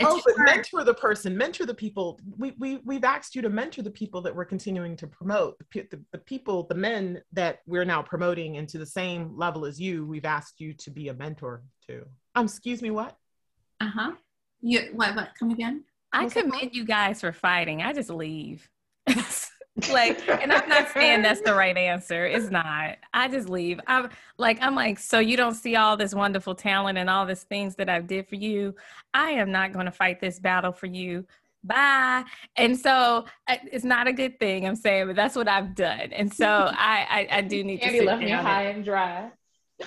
[0.02, 0.46] oh, It's but hard.
[0.48, 2.20] mentor the person, mentor the people.
[2.38, 5.58] We we we've asked you to mentor the people that we're continuing to promote.
[5.60, 9.80] The, the, the people, the men that we're now promoting into the same level as
[9.80, 10.06] you.
[10.06, 12.06] We've asked you to be a mentor to.
[12.36, 13.16] Um, excuse me, what?
[13.80, 14.12] Uh huh.
[14.62, 15.16] You what?
[15.16, 15.30] What?
[15.38, 15.84] Come again?
[16.12, 17.82] I What's commend you guys for fighting.
[17.82, 18.70] I just leave.
[19.92, 22.26] like, and I'm not saying that's the right answer.
[22.26, 22.98] It's not.
[23.14, 23.80] I just leave.
[23.88, 27.44] I'm like, I'm like, so you don't see all this wonderful talent and all these
[27.44, 28.76] things that I did for you.
[29.14, 31.26] I am not going to fight this battle for you.
[31.64, 32.24] Bye.
[32.56, 34.68] And so it's not a good thing.
[34.68, 36.12] I'm saying, but that's what I've done.
[36.12, 39.32] And so I, I, I do need to Andy left me high and- and dry.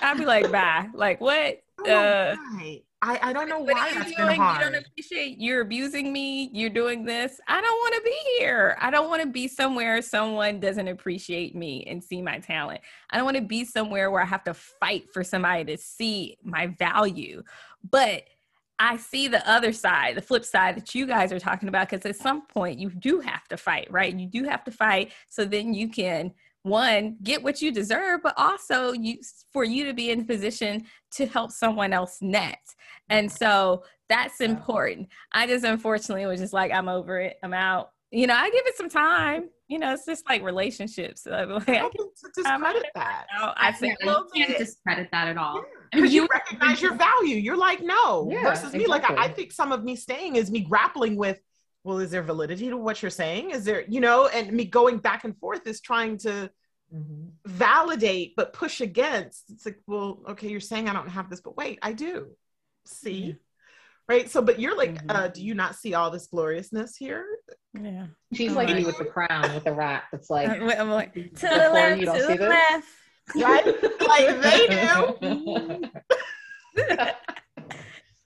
[0.01, 0.87] i'd be like, bye.
[0.93, 1.61] Like what?
[1.85, 2.81] I Uh, why.
[3.01, 4.27] I, I don't know What why that's doing?
[4.27, 6.49] been You don't appreciate you're abusing me.
[6.51, 7.39] You're doing this.
[7.47, 8.75] I don't want to be here.
[8.81, 12.81] I don't want to be somewhere someone doesn't appreciate me and see my talent.
[13.11, 16.37] I don't want to be somewhere where I have to fight for somebody to see
[16.43, 17.43] my value.
[17.87, 18.23] But
[18.79, 22.05] I see the other side, the flip side that you guys are talking about, because
[22.05, 24.13] at some point you do have to fight, right?
[24.15, 26.33] You do have to fight so then you can
[26.67, 29.17] one get what you deserve but also you
[29.53, 32.75] for you to be in position to help someone else next
[33.09, 35.09] and so that's important.
[35.33, 37.37] I just unfortunately was just like i'm over it.
[37.43, 37.89] I'm out.
[38.11, 39.49] You know i give it some time.
[39.67, 41.23] You know it's just like relationships.
[41.23, 42.07] So I'm like, I I, can
[42.45, 43.25] I'm discredit that.
[43.37, 45.57] out, I say a you little can't discredit that at all.
[45.57, 47.35] I mean, Because you you- recognize your value.
[47.35, 48.29] You're like, no.
[48.31, 51.39] Yeah, Versus me, like I, I think some of me staying is me grappling with,
[51.83, 53.51] well, is there validity to what you're saying?
[53.51, 56.49] Is there, you know, and me going back and forth is trying to
[56.93, 57.31] Mhm.
[57.45, 59.49] validate but push against.
[59.51, 62.31] It's like, well, okay, you're saying I don't have this, but wait, I do.
[62.85, 63.35] See?
[64.07, 64.29] Right.
[64.29, 65.15] So, but you're like, Mhm.
[65.15, 67.25] uh, do you not see all this gloriousness here?
[67.73, 70.89] yeah She's Oh like me with the crown with the rat that's like I'm, I'm
[70.89, 72.49] like to the left you to don't see the this?
[72.49, 72.87] left
[73.35, 73.65] Right?
[74.07, 74.67] like they
[75.83, 75.89] do.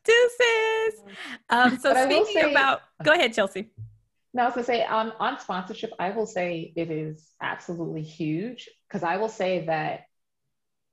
[0.03, 1.01] deuces
[1.49, 3.69] um so But speaking say- about go ahead chelsea
[4.33, 8.69] No, I was gonna say on on sponsorship, I will say it is absolutely huge
[8.87, 10.01] because I will say that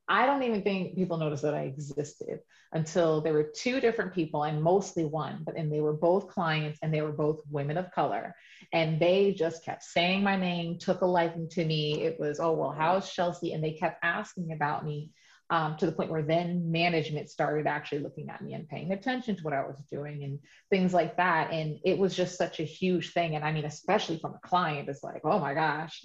[0.09, 2.41] I don't even think people noticed that I existed
[2.73, 6.79] until there were two different people and mostly one, but and they were both clients
[6.83, 8.35] and they were both women of color.
[8.73, 12.03] And they just kept saying my name, took a liking to me.
[12.03, 13.53] It was, oh well, how's Chelsea?
[13.53, 15.13] And they kept asking about me.
[15.51, 19.35] Um, to the point where then management started actually looking at me and paying attention
[19.35, 21.53] to what I was doing and things like that.
[21.53, 23.35] And it was just such a huge thing.
[23.35, 26.05] And I mean, especially from a client, it's like, oh my gosh.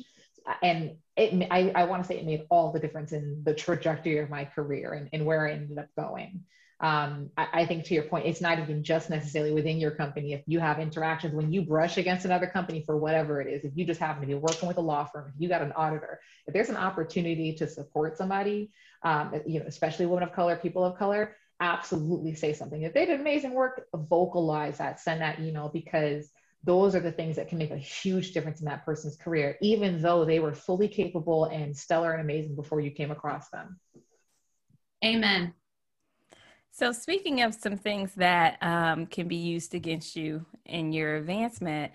[0.61, 4.19] And it, I, I want to say it made all the difference in the trajectory
[4.19, 6.45] of my career and, and where I ended up going.
[6.79, 10.33] Um, I, I think to your point, it's not even just necessarily within your company.
[10.33, 13.71] If you have interactions, when you brush against another company for whatever it is, if
[13.75, 16.19] you just happen to be working with a law firm, if you got an auditor,
[16.45, 18.69] if there's an opportunity to support somebody,
[19.03, 22.81] um, you know, especially women of color, people of color, absolutely say something.
[22.81, 26.29] If they did amazing work, vocalize that, send that email because
[26.63, 30.01] those are the things that can make a huge difference in that person's career, even
[30.01, 33.79] though they were fully capable and stellar and amazing before you came across them.
[35.03, 35.53] Amen.
[36.71, 41.91] So, speaking of some things that um, can be used against you in your advancement,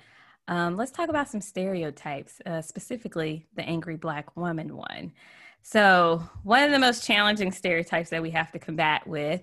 [0.47, 5.13] um, let's talk about some stereotypes, uh, specifically the angry Black woman one.
[5.71, 9.43] So, one of the most challenging stereotypes that we have to combat with.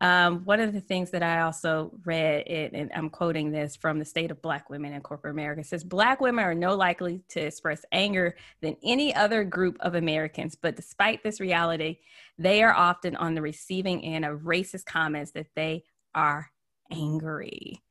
[0.00, 3.98] Um, one of the things that I also read, it, and I'm quoting this from
[3.98, 7.40] the State of Black Women in Corporate America, says Black women are no likely to
[7.40, 10.54] express anger than any other group of Americans.
[10.54, 11.98] But despite this reality,
[12.38, 15.84] they are often on the receiving end of racist comments that they
[16.14, 16.50] are
[16.90, 17.82] angry.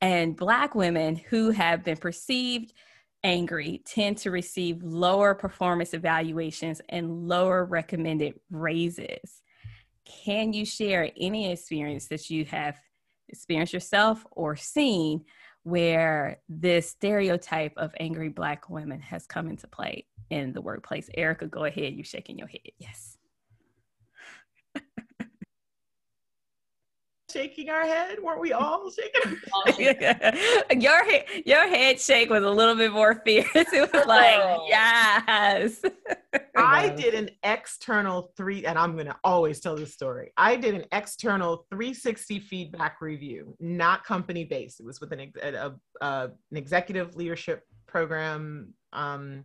[0.00, 2.72] And Black women who have been perceived
[3.24, 9.42] angry tend to receive lower performance evaluations and lower recommended raises.
[10.04, 12.76] Can you share any experience that you have
[13.28, 15.24] experienced yourself or seen
[15.64, 21.10] where this stereotype of angry Black women has come into play in the workplace?
[21.14, 21.94] Erica, go ahead.
[21.94, 22.60] You're shaking your head.
[22.78, 23.15] Yes.
[27.36, 28.18] Shaking our head?
[28.22, 29.36] Weren't we all shaking?
[30.80, 33.46] your head, your head shake was a little bit more fierce.
[33.54, 34.64] It was like, oh.
[34.68, 35.82] yes.
[36.56, 40.32] I did an external three, and I'm going to always tell this story.
[40.36, 44.80] I did an external 360 feedback review, not company based.
[44.80, 49.44] It was with an, a, a, an executive leadership program um,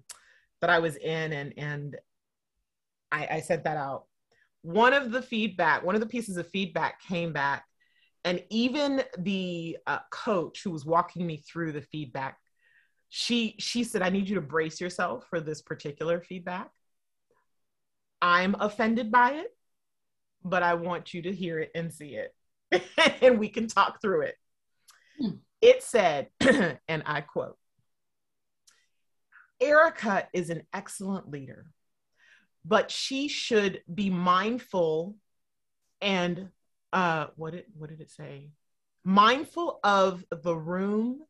[0.61, 1.97] that I was in, and and
[3.11, 4.05] I, I sent that out.
[4.61, 7.65] One of the feedback, one of the pieces of feedback came back
[8.23, 12.37] and even the uh, coach who was walking me through the feedback
[13.09, 16.69] she she said i need you to brace yourself for this particular feedback
[18.21, 19.47] i'm offended by it
[20.43, 22.33] but i want you to hear it and see it
[23.21, 24.35] and we can talk through it
[25.19, 25.31] hmm.
[25.61, 26.27] it said
[26.87, 27.57] and i quote
[29.59, 31.65] erica is an excellent leader
[32.63, 35.15] but she should be mindful
[35.99, 36.49] and
[36.93, 38.49] uh what did what did it say
[39.03, 41.21] mindful of the room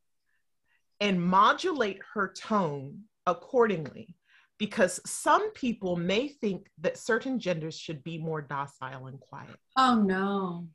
[1.00, 4.15] and modulate her tone accordingly
[4.58, 9.95] because some people may think that certain genders should be more docile and quiet oh
[9.95, 10.67] no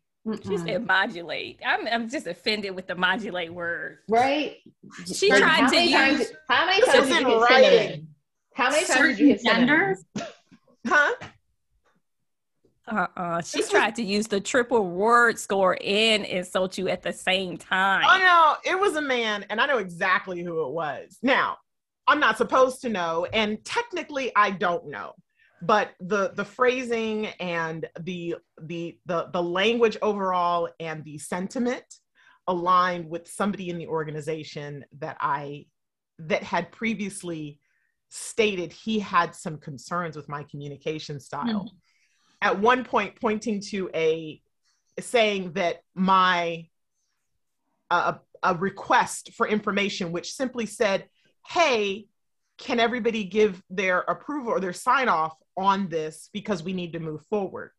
[0.44, 1.61] She said modulate.
[1.64, 3.99] I'm, I'm just offended with the modulate word.
[4.09, 4.57] Right?
[5.14, 6.33] She tried how to use.
[6.49, 8.09] How many times did you get cinnamon?
[8.55, 10.05] How many times did you get genders?
[10.85, 11.14] Huh?
[12.88, 13.42] Uh-uh.
[13.42, 18.05] She tried to use the triple word score and insult you at the same time.
[18.07, 21.18] Oh no, it was a man, and I know exactly who it was.
[21.22, 21.57] Now,
[22.07, 25.14] I'm not supposed to know, and technically I don't know.
[25.62, 31.85] But the the phrasing and the the the the language overall and the sentiment
[32.46, 35.66] aligned with somebody in the organization that I
[36.20, 37.59] that had previously
[38.11, 41.64] stated he had some concerns with my communication style.
[41.64, 41.77] Mm-hmm
[42.42, 44.40] at one point pointing to a
[45.01, 46.66] saying that my
[47.90, 51.07] uh, a request for information which simply said
[51.49, 52.07] hey
[52.59, 57.01] can everybody give their approval or their sign off on this because we need to
[57.01, 57.70] move forward?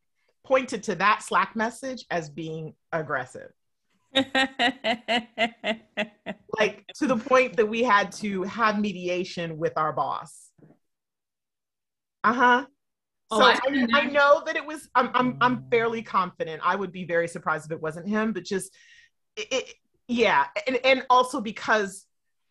[0.46, 3.52] Pointed to that slack message as being aggressive.
[6.58, 10.50] Like to the point that we had to have mediation with our boss.
[12.24, 12.66] Uh-huh
[13.30, 14.88] Oh, so I, I, know that it was.
[14.96, 16.62] I'm, I'm I'm fairly confident.
[16.64, 18.32] I would be very surprised if it wasn't him.
[18.32, 18.74] But just,
[19.36, 19.74] it, it,
[20.08, 22.06] yeah, and and also because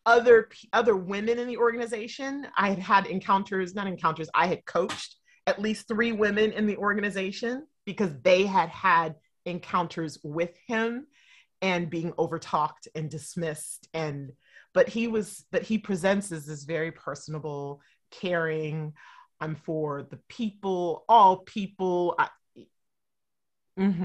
[0.04, 4.28] other other women in the organization, I had had encounters, not encounters.
[4.34, 9.14] I had coached at least three women in the organization because they had had
[9.46, 11.06] encounters with him
[11.62, 14.32] and being overtalked and dismissed and
[14.74, 18.92] but he was but he presents as this very personable caring
[19.40, 22.14] I'm for the people, all people.
[22.18, 22.28] I,
[23.78, 24.02] mm-hmm.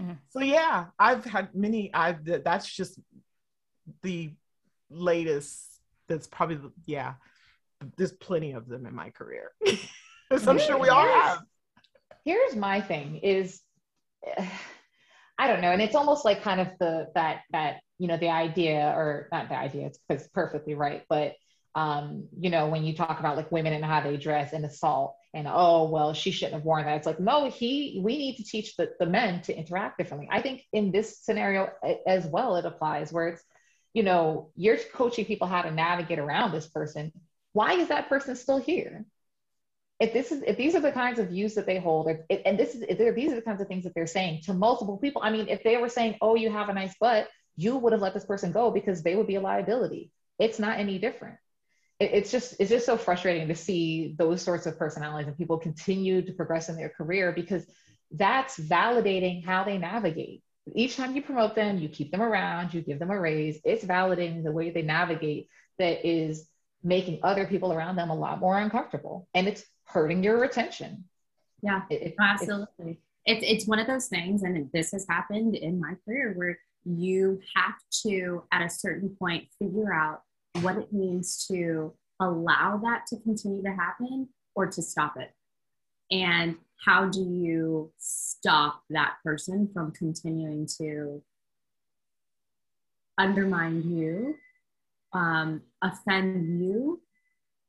[0.00, 0.12] Mm-hmm.
[0.30, 1.92] So yeah, I've had many.
[1.92, 2.98] I've that's just
[4.02, 4.32] the
[4.90, 5.58] latest.
[6.08, 7.14] That's probably yeah.
[7.96, 9.52] There's plenty of them in my career.
[10.30, 11.40] As I'm sure we all have.
[12.24, 13.60] Here's my thing: is
[15.38, 18.30] I don't know, and it's almost like kind of the that that you know the
[18.30, 19.86] idea or not the idea.
[19.86, 21.34] It's, it's perfectly right, but
[21.78, 25.14] um, you know, when you talk about like women and how they dress and assault
[25.32, 26.96] and oh well she shouldn't have worn that.
[26.96, 30.28] It's like no he we need to teach the, the men to interact differently.
[30.28, 31.70] I think in this scenario
[32.04, 33.44] as well it applies where it's
[33.94, 37.12] you know you're coaching people how to navigate around this person.
[37.52, 39.04] Why is that person still here?
[40.00, 42.58] If this is if these are the kinds of views that they hold if, and
[42.58, 45.22] this is if these are the kinds of things that they're saying to multiple people.
[45.24, 48.02] I mean if they were saying oh you have a nice butt you would have
[48.02, 50.10] let this person go because they would be a liability.
[50.40, 51.36] It's not any different
[52.00, 56.22] it's just it's just so frustrating to see those sorts of personalities and people continue
[56.22, 57.66] to progress in their career because
[58.12, 60.42] that's validating how they navigate.
[60.74, 63.84] Each time you promote them, you keep them around, you give them a raise, it's
[63.84, 66.46] validating the way they navigate that is
[66.84, 71.04] making other people around them a lot more uncomfortable and it's hurting your retention.
[71.62, 73.00] Yeah, it, absolutely.
[73.24, 77.40] It's, it's one of those things, and this has happened in my career where you
[77.56, 80.22] have to, at a certain point, figure out
[80.60, 85.32] what it means to allow that to continue to happen or to stop it.
[86.10, 91.22] And how do you stop that person from continuing to
[93.18, 94.36] undermine you,
[95.12, 97.02] um, offend you,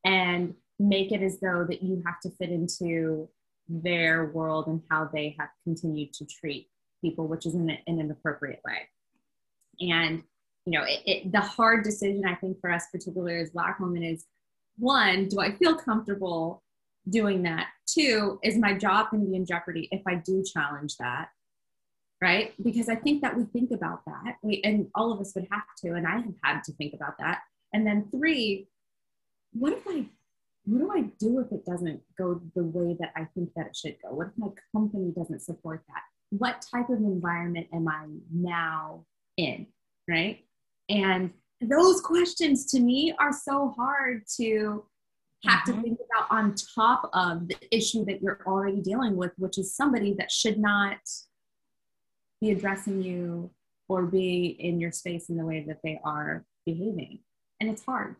[0.05, 3.27] and make it as though that you have to fit into
[3.67, 6.69] their world and how they have continued to treat
[7.01, 8.87] people, which is in, in an appropriate way.
[9.81, 10.23] And
[10.65, 14.03] you know, it, it, the hard decision I think for us, particularly as Black women,
[14.03, 14.25] is
[14.77, 16.63] one: do I feel comfortable
[17.09, 17.67] doing that?
[17.87, 21.29] Two, is my job going to be in jeopardy if I do challenge that?
[22.21, 22.53] Right?
[22.61, 25.63] Because I think that we think about that, we, and all of us would have
[25.83, 27.39] to, and I have had to think about that.
[27.73, 28.67] And then three,
[29.53, 30.05] what if I
[30.65, 33.75] what do I do if it doesn't go the way that I think that it
[33.75, 34.13] should go?
[34.13, 36.01] What if my company doesn't support that?
[36.29, 39.05] What type of environment am I now
[39.37, 39.67] in?
[40.07, 40.45] Right.
[40.89, 41.31] And
[41.61, 44.85] those questions to me are so hard to
[45.45, 45.75] have mm-hmm.
[45.75, 49.75] to think about on top of the issue that you're already dealing with, which is
[49.75, 50.97] somebody that should not
[52.41, 53.51] be addressing you
[53.87, 57.19] or be in your space in the way that they are behaving.
[57.59, 58.15] And it's hard.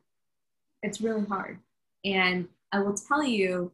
[0.83, 1.59] It's really hard.
[2.03, 3.71] And I will tell you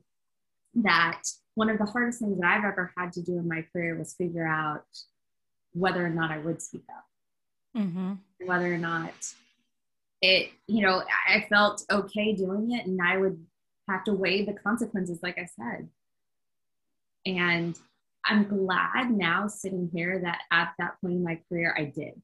[0.75, 1.21] that
[1.55, 4.13] one of the hardest things that I've ever had to do in my career was
[4.13, 4.85] figure out
[5.73, 7.04] whether or not I would speak up,
[7.75, 8.13] mm-hmm.
[8.45, 9.13] whether or not
[10.21, 13.43] it, you know, I felt okay doing it and I would
[13.89, 15.89] have to weigh the consequences, like I said.
[17.25, 17.77] And
[18.25, 22.21] I'm glad now sitting here that at that point in my career, I did.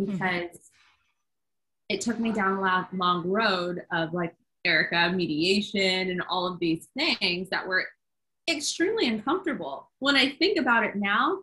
[0.00, 0.12] Mm-hmm.
[0.12, 1.88] Because mm-hmm.
[1.88, 6.58] it took me down a long, long road of like Erica, mediation, and all of
[6.58, 7.86] these things that were
[8.48, 9.90] extremely uncomfortable.
[9.98, 11.38] When I think about it now,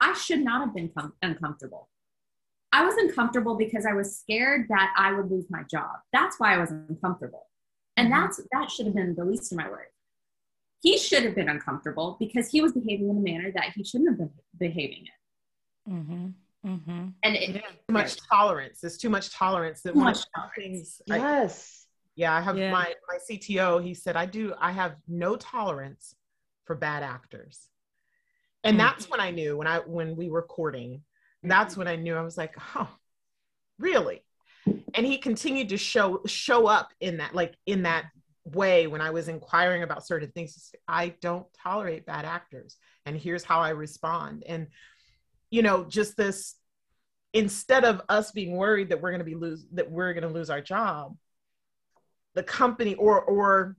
[0.00, 1.88] I should not have been com- uncomfortable.
[2.74, 5.92] I was uncomfortable because I was scared that I would lose my job.
[6.12, 7.46] That's why I was uncomfortable.
[7.96, 8.20] And mm-hmm.
[8.20, 9.90] that's that should have been the least of my worries.
[10.82, 14.10] He should have been uncomfortable because he was behaving in a manner that he shouldn't
[14.10, 15.06] have been behaving
[15.86, 15.92] in.
[15.92, 16.26] Mm-hmm.
[16.68, 17.08] Mm-hmm.
[17.22, 18.80] And it, yeah, too much tolerance.
[18.80, 19.82] There's too much tolerance.
[19.82, 20.24] That too much
[20.58, 21.00] things.
[21.06, 21.86] Yes.
[22.16, 22.72] Yeah, I have yeah.
[22.72, 23.84] my my CTO.
[23.84, 24.52] He said I do.
[24.58, 26.16] I have no tolerance
[26.64, 27.68] for bad actors,
[28.64, 28.86] and mm-hmm.
[28.86, 31.02] that's when I knew when I when we were courting.
[31.44, 32.88] That's when I knew I was like, oh,
[33.78, 34.24] really?
[34.94, 38.06] And he continued to show show up in that like in that
[38.44, 40.72] way when I was inquiring about certain things.
[40.88, 44.44] I don't tolerate bad actors, and here's how I respond.
[44.46, 44.68] And
[45.50, 46.54] you know, just this
[47.34, 50.32] instead of us being worried that we're going to be lose that we're going to
[50.32, 51.16] lose our job
[52.34, 53.76] the company or or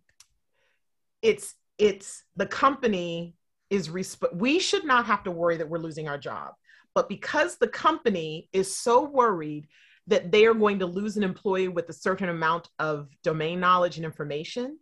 [1.22, 3.36] it's it's the company
[3.70, 6.54] is resp- we should not have to worry that we're losing our job
[6.96, 9.68] but because the company is so worried
[10.08, 13.98] that they are going to lose an employee with a certain amount of domain knowledge
[13.98, 14.80] and information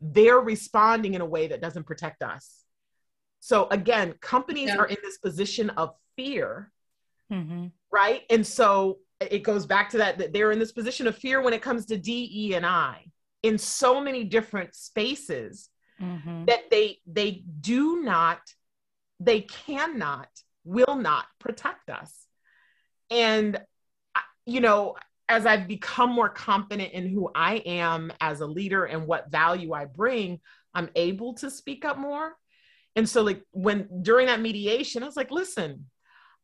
[0.00, 2.64] they're responding in a way that doesn't protect us
[3.40, 4.76] so again companies yeah.
[4.76, 6.72] are in this position of fear
[7.32, 7.66] mm-hmm.
[7.92, 11.40] right and so it goes back to that that they're in this position of fear
[11.40, 13.04] when it comes to D, E, and I
[13.42, 15.68] in so many different spaces
[16.00, 16.44] mm-hmm.
[16.46, 18.40] that they they do not,
[19.20, 20.28] they cannot,
[20.64, 22.12] will not protect us.
[23.10, 23.58] And
[24.46, 24.96] you know,
[25.28, 29.74] as I've become more confident in who I am as a leader and what value
[29.74, 30.40] I bring,
[30.74, 32.34] I'm able to speak up more.
[32.96, 35.84] And so, like, when during that mediation, I was like, listen,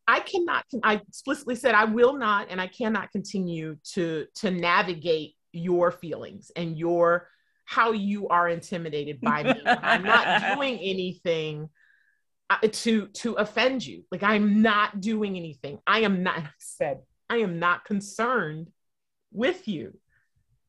[0.06, 5.34] I cannot, I explicitly said, I will not and I cannot continue to, to navigate
[5.52, 7.28] your feelings and your,
[7.64, 9.62] how you are intimidated by me.
[9.64, 11.70] I'm not doing anything
[12.70, 14.04] to, to offend you.
[14.10, 15.78] Like I'm not doing anything.
[15.86, 18.70] I am not, I said, I am not concerned
[19.32, 19.98] with you.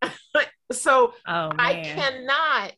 [0.71, 2.73] so oh, I cannot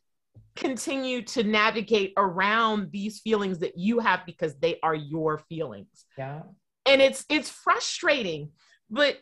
[0.56, 6.04] continue to navigate around these feelings that you have because they are your feelings.
[6.16, 6.42] Yeah.
[6.84, 8.50] And it's it's frustrating,
[8.90, 9.18] but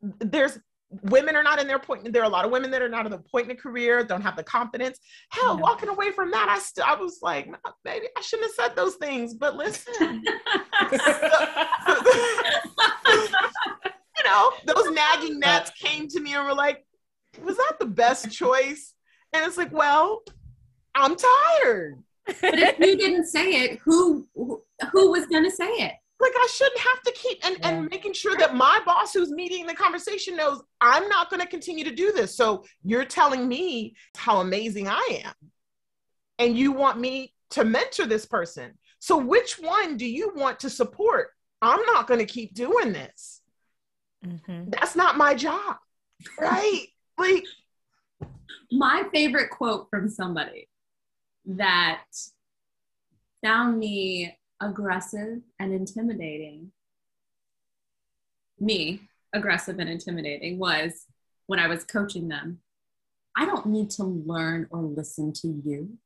[0.00, 0.58] there's
[1.02, 2.12] women are not in their appointment.
[2.12, 4.36] There are a lot of women that are not in the appointment career, don't have
[4.36, 4.98] the confidence.
[5.30, 7.48] Hell, walking away from that, I still I was like,
[7.84, 9.94] maybe I shouldn't have said those things, but listen.
[10.00, 10.22] you
[14.24, 16.84] know, those nagging gnats came to me and were like,
[17.42, 18.94] was that the best choice?
[19.32, 20.22] And it's like, well,
[20.94, 22.02] I'm tired.
[22.26, 24.26] but if you didn't say it, who
[24.92, 25.92] who was going to say it?
[26.22, 27.68] Like I shouldn't have to keep and, yeah.
[27.68, 31.48] and making sure that my boss who's meeting the conversation knows I'm not going to
[31.48, 32.36] continue to do this.
[32.36, 35.34] So you're telling me how amazing I am.
[36.38, 38.78] And you want me to mentor this person.
[39.00, 41.30] So which one do you want to support?
[41.60, 43.40] I'm not going to keep doing this.
[44.24, 44.70] Mm-hmm.
[44.70, 45.76] That's not my job.
[46.40, 46.86] Right?
[47.18, 47.44] like
[48.70, 50.68] my favorite quote from somebody
[51.46, 52.04] that
[53.42, 56.72] found me aggressive and intimidating,
[58.58, 59.02] me
[59.32, 61.06] aggressive and intimidating, was
[61.46, 62.60] when I was coaching them.
[63.36, 65.98] I don't need to learn or listen to you.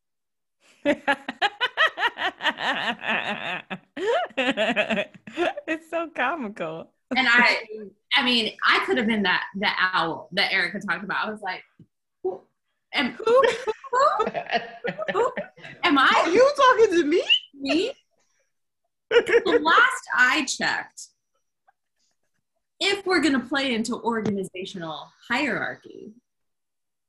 [5.67, 6.93] it's so comical.
[7.17, 7.59] And I,
[8.17, 11.27] I mean, I could have been that the owl that Erica talked about.
[11.27, 11.63] I was like,
[12.23, 12.41] who,
[12.95, 13.25] am, who,
[13.93, 14.27] who,
[15.13, 15.33] who,
[15.85, 16.23] am I?
[16.25, 17.23] Are you talking to me?
[17.55, 17.93] Me?
[19.11, 21.09] The last I checked,
[22.81, 26.13] if we're going to play into organizational hierarchy,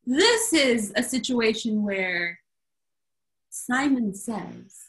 [0.06, 2.39] this is a situation where
[3.50, 4.86] Simon says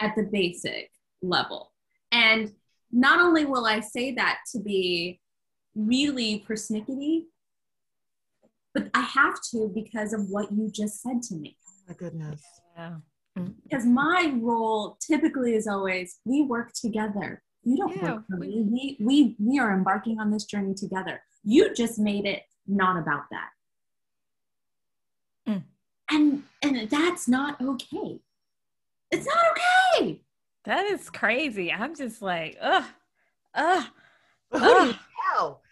[0.00, 0.90] at the basic
[1.22, 1.72] level.
[2.12, 2.52] And
[2.90, 5.20] not only will I say that to be
[5.74, 7.24] really persnickety,
[8.72, 11.56] but I have to because of what you just said to me.
[11.68, 12.42] Oh my goodness.
[12.76, 12.96] Yeah.
[13.38, 13.52] Mm-hmm.
[13.64, 17.42] Because my role typically is always we work together.
[17.62, 18.96] You don't yeah, work for we, me.
[19.00, 21.22] We, we we are embarking on this journey together.
[21.42, 23.48] You just made it not about that.
[25.48, 25.62] Mm.
[26.10, 28.20] And and that's not okay.
[29.10, 30.20] It's not okay.
[30.64, 31.72] That is crazy.
[31.72, 32.84] I'm just like, ugh,
[33.54, 33.84] ugh.
[34.50, 34.94] Who do you
[35.34, 35.62] tell?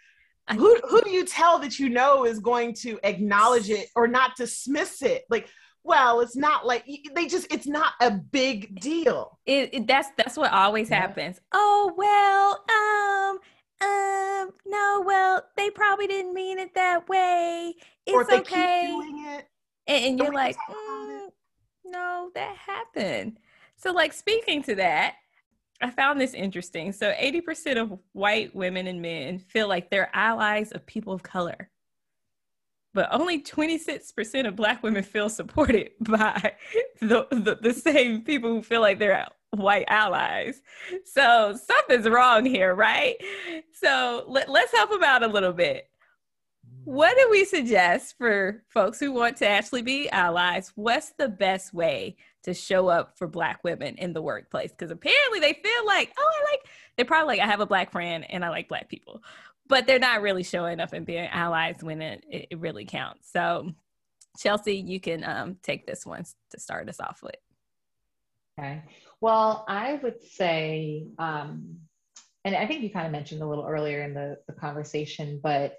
[0.51, 4.37] Who, who do you tell that you know is going to acknowledge it or not
[4.37, 5.25] dismiss it?
[5.31, 5.49] Like,
[5.85, 9.39] well, it's not like they just it's not a big deal.
[9.47, 11.01] It, it that's that's what always yeah.
[11.01, 11.41] happens.
[11.53, 13.39] Oh well, um,
[13.83, 17.75] um, no, well, they probably didn't mean it that way.
[18.07, 18.87] It's okay.
[18.91, 19.47] It,
[19.89, 21.29] and, and you're like, mm,
[21.85, 23.39] no, that happened.
[23.77, 25.17] So, like, speaking to that,
[25.81, 26.93] I found this interesting.
[26.93, 31.69] So, 80% of white women and men feel like they're allies of people of color,
[32.95, 36.55] but only 26% of Black women feel supported by
[37.01, 40.63] the, the, the same people who feel like they're white allies.
[41.05, 43.17] So, something's wrong here, right?
[43.73, 45.89] So, let, let's help them out a little bit.
[46.85, 50.73] What do we suggest for folks who want to actually be allies?
[50.75, 55.41] What's the best way to show up for black women in the workplace because apparently
[55.41, 56.61] they feel like oh i like
[56.97, 59.23] they're probably like i have a black friend and i like black people
[59.73, 63.33] but they're not really showing up and being allies when it, it really counts.
[63.33, 63.73] So
[64.39, 67.37] chelsea you can um, take this one to start us off with.
[68.59, 68.83] Okay.
[69.21, 71.79] Well i would say um,
[72.45, 75.77] and i think you kind of mentioned a little earlier in the, the conversation but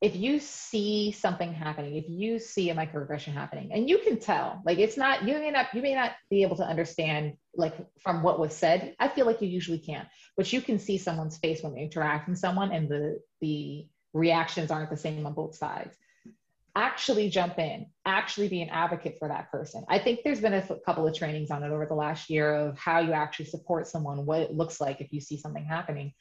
[0.00, 4.62] if you see something happening, if you see a microaggression happening, and you can tell,
[4.64, 8.22] like it's not, you may not, you may not be able to understand like from
[8.22, 8.94] what was said.
[8.98, 12.28] I feel like you usually can, but you can see someone's face when they interact
[12.28, 15.94] with someone, and the the reactions aren't the same on both sides.
[16.74, 17.84] Actually, jump in.
[18.06, 19.84] Actually, be an advocate for that person.
[19.88, 22.78] I think there's been a couple of trainings on it over the last year of
[22.78, 26.14] how you actually support someone, what it looks like if you see something happening.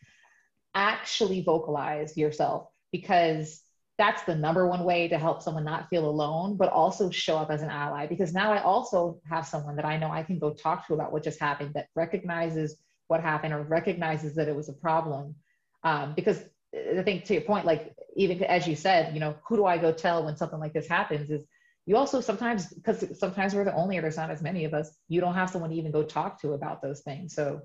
[0.75, 3.61] Actually, vocalize yourself because
[3.99, 7.51] that's the number one way to help someone not feel alone, but also show up
[7.51, 8.07] as an ally.
[8.07, 11.11] Because now I also have someone that I know I can go talk to about
[11.11, 12.77] what just happened that recognizes
[13.07, 15.35] what happened or recognizes that it was a problem.
[15.83, 16.41] Um, because
[16.73, 19.77] I think to your point, like even as you said, you know, who do I
[19.77, 21.43] go tell when something like this happens is
[21.85, 24.95] you also sometimes, because sometimes we're the only, or there's not as many of us,
[25.09, 27.35] you don't have someone to even go talk to about those things.
[27.35, 27.61] So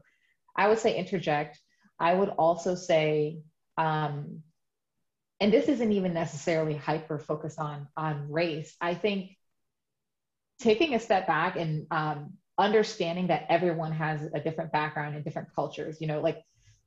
[0.57, 1.61] I would say interject.
[2.01, 3.39] I would also say,
[3.77, 4.43] um,
[5.45, 8.75] and this isn't even necessarily hyper focused on on race.
[8.81, 9.37] I think
[10.59, 15.49] taking a step back and um, understanding that everyone has a different background and different
[15.55, 16.41] cultures you know like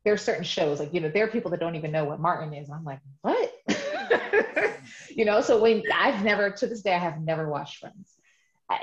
[0.03, 2.19] there are certain shows like you know there are people that don't even know what
[2.19, 2.69] martin is.
[2.71, 3.53] I'm like what?
[5.11, 8.11] You know so when i've never to this day i have never watched friends.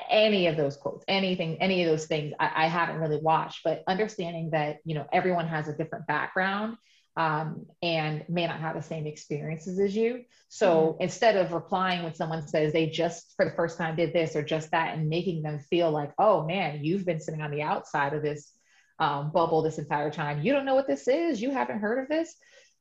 [0.08, 3.82] Any of those quotes anything any of those things I, I haven't really watched but
[3.88, 6.76] understanding that you know everyone has a different background
[7.16, 10.24] um, and may not have the same experiences as you.
[10.48, 11.02] So mm-hmm.
[11.02, 14.42] instead of replying when someone says they just for the first time did this or
[14.42, 18.14] just that and making them feel like, oh man, you've been sitting on the outside
[18.14, 18.52] of this
[18.98, 20.42] um, bubble this entire time.
[20.42, 21.40] You don't know what this is.
[21.40, 22.34] You haven't heard of this.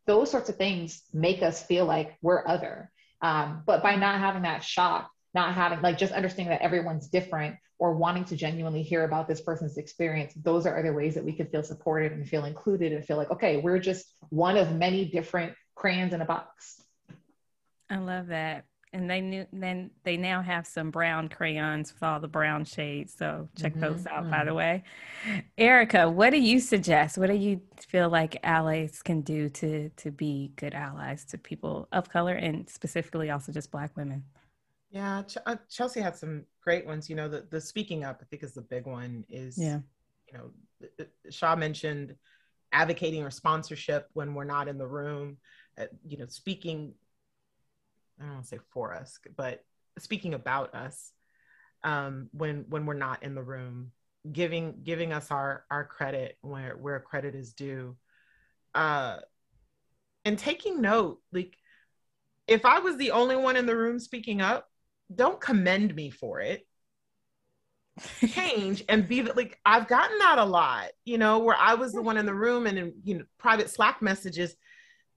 [0.05, 2.91] Those sorts of things make us feel like we're other.
[3.21, 7.55] Um, but by not having that shock, not having like just understanding that everyone's different
[7.83, 11.33] or wanting to genuinely hear about this person's experience, those are other ways that we
[11.33, 15.03] can feel supported and feel included and feel like, okay, we're just one of many
[15.03, 16.81] different crayons in a box.
[17.89, 18.63] I love that.
[18.93, 23.15] And they knew then they now have some brown crayons with all the brown shades.
[23.17, 23.81] So check mm-hmm.
[23.81, 24.55] those out, by the mm-hmm.
[24.55, 24.83] way.
[25.57, 27.17] Erica, what do you suggest?
[27.17, 31.89] What do you feel like allies can do to to be good allies to people
[31.91, 34.23] of color and specifically also just Black women?
[34.93, 37.09] Yeah, Ch- uh, Chelsea had some great ones.
[37.09, 39.25] You know, the the speaking up, I think, is the big one.
[39.27, 39.79] Is yeah,
[40.27, 42.15] you know, Shaw mentioned
[42.71, 45.37] advocating or sponsorship when we're not in the room.
[45.77, 46.93] Uh, you know, speaking.
[48.19, 49.65] I don't want to say for us, but
[49.97, 51.11] speaking about us
[51.83, 53.91] um, when when we're not in the room,
[54.31, 57.95] giving giving us our our credit where where credit is due,
[58.75, 59.17] uh,
[60.23, 61.19] and taking note.
[61.31, 61.57] Like,
[62.47, 64.69] if I was the only one in the room speaking up,
[65.13, 66.65] don't commend me for it
[68.27, 71.93] change and be that like I've gotten that a lot, you know, where I was
[71.93, 74.55] the one in the room and in you know private Slack messages.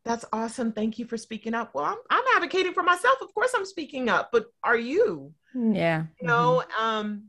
[0.04, 0.72] That's awesome.
[0.72, 1.74] Thank you for speaking up.
[1.74, 3.16] Well, I'm, I'm advocating for myself.
[3.22, 5.32] Of course I'm speaking up, but are you?
[5.54, 6.04] Yeah.
[6.20, 6.84] You know, mm-hmm.
[6.84, 7.24] um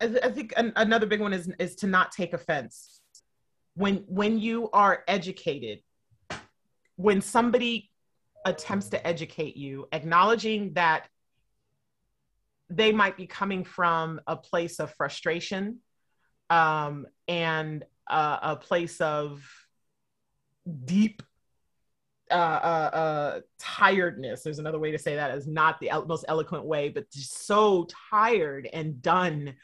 [0.00, 3.00] I, th- I think an- another big one is is to not take offense.
[3.74, 5.80] When when you are educated,
[6.96, 7.90] when somebody
[8.46, 11.08] attempts to educate you, acknowledging that
[12.70, 15.80] they might be coming from a place of frustration
[16.48, 19.44] um, and uh, a place of
[20.84, 21.22] deep
[22.30, 24.42] uh, uh, uh, tiredness.
[24.42, 27.86] There's another way to say that is not the most eloquent way, but just so
[28.10, 29.54] tired and done,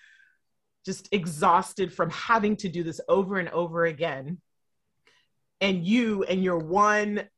[0.84, 4.38] just exhausted from having to do this over and over again.
[5.60, 7.28] And you and your one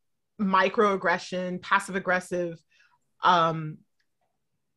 [0.41, 2.59] microaggression, passive aggressive,
[3.23, 3.79] um,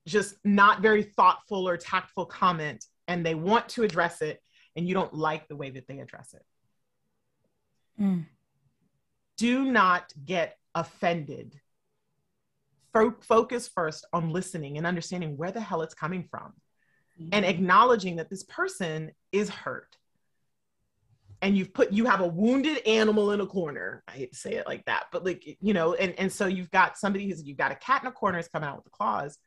[0.05, 4.41] just not very thoughtful or tactful comment, and they want to address it,
[4.75, 6.45] and you don't like the way that they address it.
[8.01, 8.25] Mm.
[9.37, 11.59] Do not get offended.
[12.93, 16.53] Fo- focus first on listening and understanding where the hell it's coming from
[17.19, 17.29] mm-hmm.
[17.33, 19.96] and acknowledging that this person is hurt
[21.41, 24.03] and you've put you have a wounded animal in a corner.
[24.07, 26.71] I hate to say it like that but like you know and and so you've
[26.71, 28.91] got somebody who's you've got a cat in a corner is coming out with the
[28.91, 29.37] claws.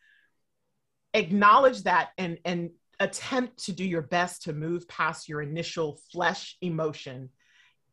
[1.14, 2.70] Acknowledge that and and
[3.00, 7.30] attempt to do your best to move past your initial flesh emotion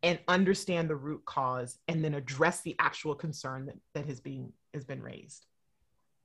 [0.04, 4.52] and understand the root cause and then address the actual concern that, that has been
[4.74, 5.46] has been raised.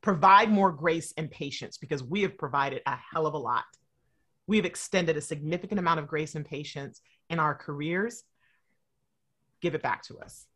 [0.02, 3.64] Provide more grace and patience because we have provided a hell of a lot.
[4.48, 7.00] We have extended a significant amount of grace and patience
[7.32, 8.24] in our careers,
[9.60, 10.46] give it back to us.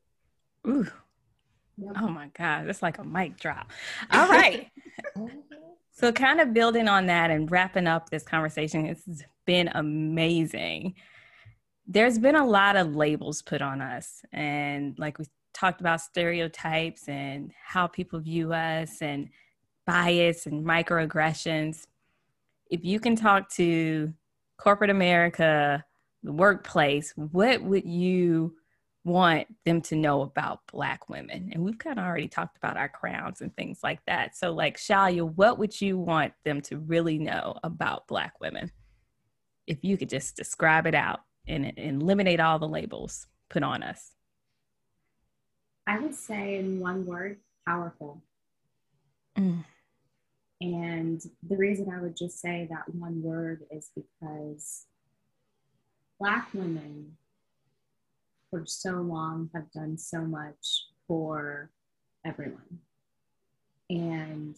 [0.69, 0.87] Ooh.
[1.97, 3.71] Oh my God, that's like a mic drop.
[4.11, 4.71] All right.
[5.93, 10.95] so, kind of building on that and wrapping up this conversation, it's been amazing.
[11.87, 17.09] There's been a lot of labels put on us, and like we talked about stereotypes
[17.09, 19.29] and how people view us, and
[19.87, 21.87] bias and microaggressions.
[22.71, 24.13] If you can talk to
[24.59, 25.85] corporate America
[26.27, 28.57] the workplace, what would you
[29.05, 31.51] want them to know about Black women?
[31.53, 34.37] And we've kind of already talked about our crowns and things like that.
[34.37, 38.73] So, like, Shalia, what would you want them to really know about Black women?
[39.69, 43.85] If you could just describe it out and, and eliminate all the labels put on
[43.85, 44.11] us.
[45.87, 48.25] I would say, in one word, powerful.
[49.39, 49.65] Mm.
[50.61, 54.87] And the reason I would just say that one word is because
[56.19, 57.17] Black women
[58.51, 61.71] for so long have done so much for
[62.25, 62.81] everyone.
[63.91, 64.57] And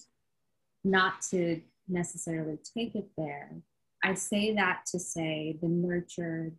[0.84, 3.50] not to necessarily take it there,
[4.02, 6.52] I say that to say the nurture,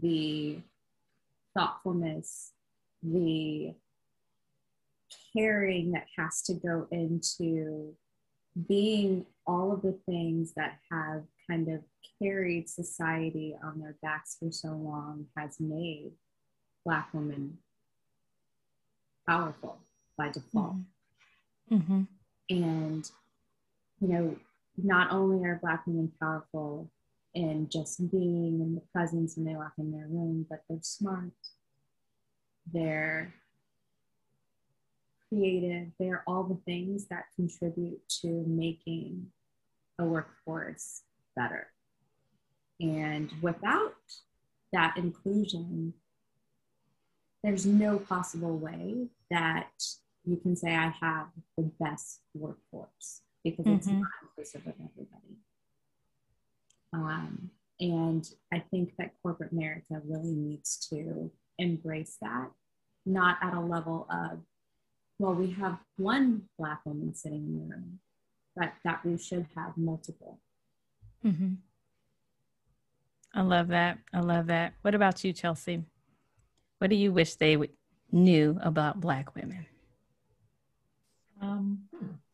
[0.00, 0.58] the
[1.54, 2.52] thoughtfulness,
[3.02, 3.74] the
[5.36, 7.94] caring that has to go into
[8.68, 11.82] being all of the things that have kind of
[12.20, 16.12] carried society on their backs for so long has made
[16.84, 17.58] Black women
[19.28, 19.80] powerful
[20.16, 20.76] by default.
[21.70, 21.76] Mm-hmm.
[21.76, 22.02] mm-hmm.
[22.48, 23.10] And,
[24.00, 24.36] you know,
[24.76, 26.90] not only are Black women powerful
[27.34, 31.32] in just being in the presence when they walk in their room, but they're smart,
[32.72, 33.34] they're
[35.28, 39.26] creative, they're all the things that contribute to making
[39.98, 41.02] a workforce
[41.36, 41.68] better.
[42.80, 43.94] And without
[44.72, 45.94] that inclusion,
[47.42, 49.70] there's no possible way that
[50.24, 54.00] you can say I have the best workforce because it's mm-hmm.
[54.00, 55.38] not inclusive of everybody.
[56.92, 62.50] Um, and I think that corporate America really needs to embrace that,
[63.04, 64.40] not at a level of,
[65.18, 68.00] well, we have one Black woman sitting in the room,
[68.56, 70.40] but that we should have multiple.
[71.26, 71.54] Mm-hmm.
[73.34, 73.98] I love that.
[74.14, 74.74] I love that.
[74.82, 75.82] What about you, Chelsea?
[76.78, 77.70] What do you wish they would,
[78.12, 79.66] knew about Black women?
[81.42, 81.80] Um,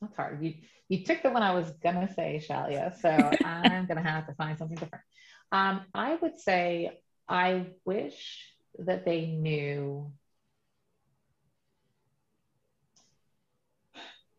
[0.01, 0.43] that's hard.
[0.45, 0.55] You
[0.89, 2.95] you took the one I was gonna say, Shalia.
[3.01, 3.09] So
[3.45, 5.05] I'm gonna have to find something different.
[5.51, 10.13] Um, I would say I wish that they knew.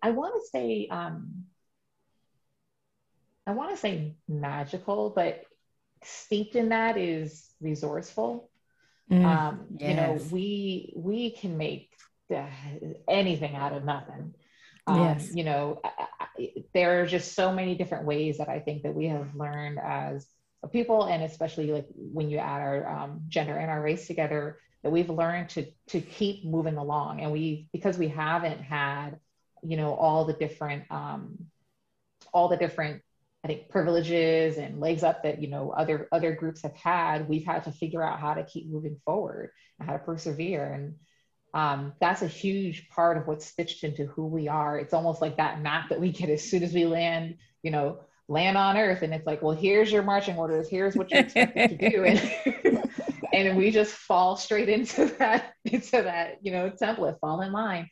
[0.02, 1.46] I want to say, um,
[3.46, 5.44] I want to say magical, but
[6.04, 8.50] steeped in that is resourceful.
[9.12, 9.90] Mm, um, yes.
[9.90, 11.92] You know, we we can make
[13.08, 14.34] anything out of nothing.
[14.88, 15.32] Um, yes.
[15.34, 18.94] You know, I, I, there are just so many different ways that I think that
[18.94, 20.26] we have learned as
[20.72, 24.92] people and especially like when you add our um, gender and our race together that
[24.92, 29.20] we've learned to to keep moving along and we because we haven't had
[29.62, 31.38] you know all the different um,
[32.34, 33.02] all the different
[33.44, 37.46] i think privileges and legs up that you know other other groups have had we've
[37.46, 40.74] had to figure out how to keep moving forward and how to persevere.
[40.74, 40.96] And
[41.54, 44.78] um, that's a huge part of what's stitched into who we are.
[44.80, 48.00] It's almost like that map that we get as soon as we land you know
[48.28, 49.04] land on earth.
[49.04, 50.70] And it's like well here's your marching orders.
[50.70, 52.04] Here's what you're expected to do.
[52.06, 52.90] And
[53.34, 57.90] and we just fall straight into that into that you know template fall in line.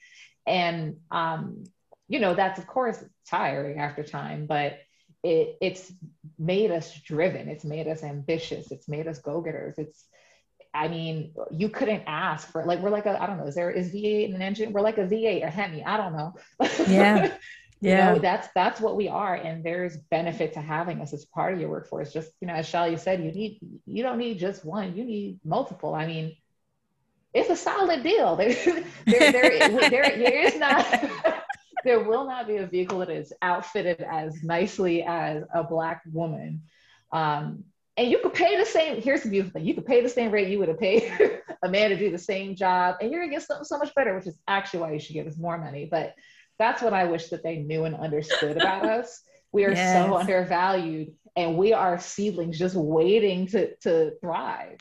[0.47, 1.64] And um
[2.08, 4.47] you know that's of course tiring after time.
[4.47, 4.80] But
[5.24, 5.91] it it's
[6.39, 7.47] made us driven.
[7.47, 8.72] It's made us ambitious.
[8.72, 9.76] It's made us go-getters.
[9.78, 10.05] It's
[10.74, 13.72] I mean, you couldn't ask for like we're like a I don't know is there
[13.72, 14.74] is V8 an engine?
[14.74, 15.84] We're like a V8 or Hemi.
[15.84, 16.34] I don't know.
[16.88, 17.36] Yeah,
[17.82, 21.26] yeah you know, that's that's what we are and there's benefit to having us as
[21.26, 22.13] part of your workforce.
[22.13, 25.39] Just you know as shelly said you need you don't need just one you need
[25.43, 25.93] multiple.
[25.93, 26.36] I mean
[27.34, 28.36] it's a solid deal.
[28.38, 28.53] There
[29.05, 30.86] there, there, there, there is not
[31.84, 36.61] there will not be a vehicle that is outfitted as nicely as a black woman
[37.11, 37.63] um,
[37.97, 40.32] and you could pay the same here's the beautiful thing you could pay the same
[40.32, 41.11] rate you would have paid
[41.63, 44.15] a man to do the same job and you're gonna get something so much better
[44.15, 46.15] which is actually why you should give us more money but
[46.61, 49.21] that's what I wish that they knew and understood about us.
[49.51, 50.05] We are yes.
[50.05, 54.77] so undervalued and we are seedlings just waiting to, to thrive.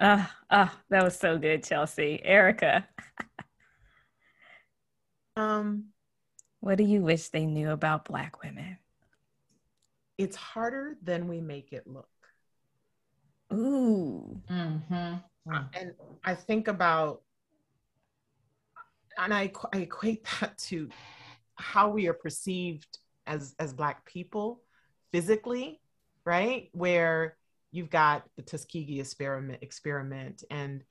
[0.00, 2.20] Ah, uh, uh, that was so good, Chelsea.
[2.22, 2.86] Erica.
[5.36, 5.84] um,
[6.66, 8.76] what do you wish they knew about Black women?
[10.18, 12.08] It's harder than we make it look.
[13.52, 14.40] Ooh.
[14.50, 15.14] Mm-hmm.
[15.74, 15.92] And
[16.24, 17.22] I think about
[19.16, 20.88] and I, I equate that to
[21.54, 22.98] how we are perceived
[23.28, 24.60] as as black people
[25.12, 25.80] physically
[26.24, 27.36] right where
[27.70, 30.82] you've got the tuskegee experiment experiment and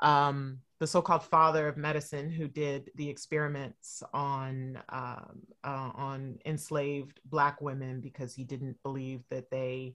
[0.00, 7.20] um, the so-called father of medicine who did the experiments on um, uh, on enslaved
[7.24, 9.94] black women because he didn't believe that they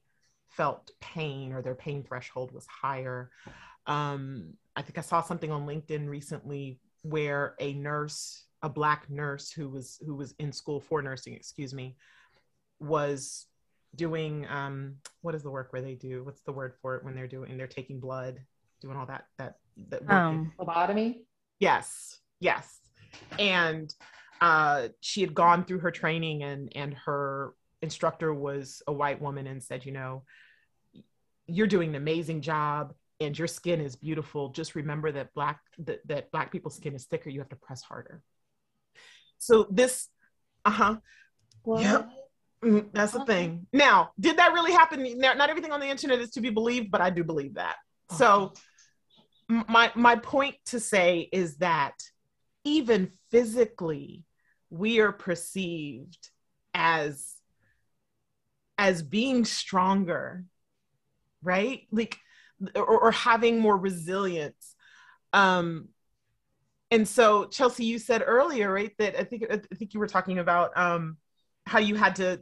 [0.49, 3.31] felt pain or their pain threshold was higher
[3.87, 9.51] um, i think i saw something on linkedin recently where a nurse, a black nurse
[9.51, 11.95] who was who was in school for nursing, excuse me,
[12.79, 13.45] was
[13.95, 16.23] doing um, what is the work where they do?
[16.23, 17.57] What's the word for it when they're doing?
[17.57, 18.39] They're taking blood,
[18.81, 19.57] doing all that that
[19.89, 21.23] that um, phlebotomy.
[21.59, 22.79] Yes, yes,
[23.39, 23.93] and
[24.41, 29.47] uh, she had gone through her training, and and her instructor was a white woman,
[29.47, 30.23] and said, you know,
[31.47, 34.49] you're doing an amazing job and your skin is beautiful.
[34.49, 37.29] Just remember that black that, that black people's skin is thicker.
[37.29, 38.21] You have to press harder.
[39.37, 40.09] So this
[40.65, 40.97] uh-huh.
[41.67, 42.03] Yeah
[42.63, 43.67] mm, that's the thing.
[43.73, 45.05] Now did that really happen?
[45.17, 47.75] Now, not everything on the internet is to be believed but i do believe that.
[48.11, 48.53] So
[49.47, 51.93] my my point to say is that
[52.63, 54.23] even physically
[54.69, 56.29] we are perceived
[56.73, 57.35] as
[58.77, 60.45] as being stronger
[61.43, 61.81] right?
[61.91, 62.17] Like
[62.75, 64.75] or, or having more resilience.
[65.33, 65.89] Um
[66.91, 70.37] and so chelsea you said earlier right that i think i think you were talking
[70.37, 71.17] about um
[71.65, 72.39] how you had to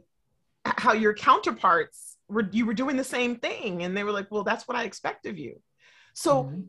[0.66, 3.82] how your counterparts were you were doing the same thing.
[3.82, 5.60] And they were like well that's what i expect of you.
[6.14, 6.60] So mm-hmm.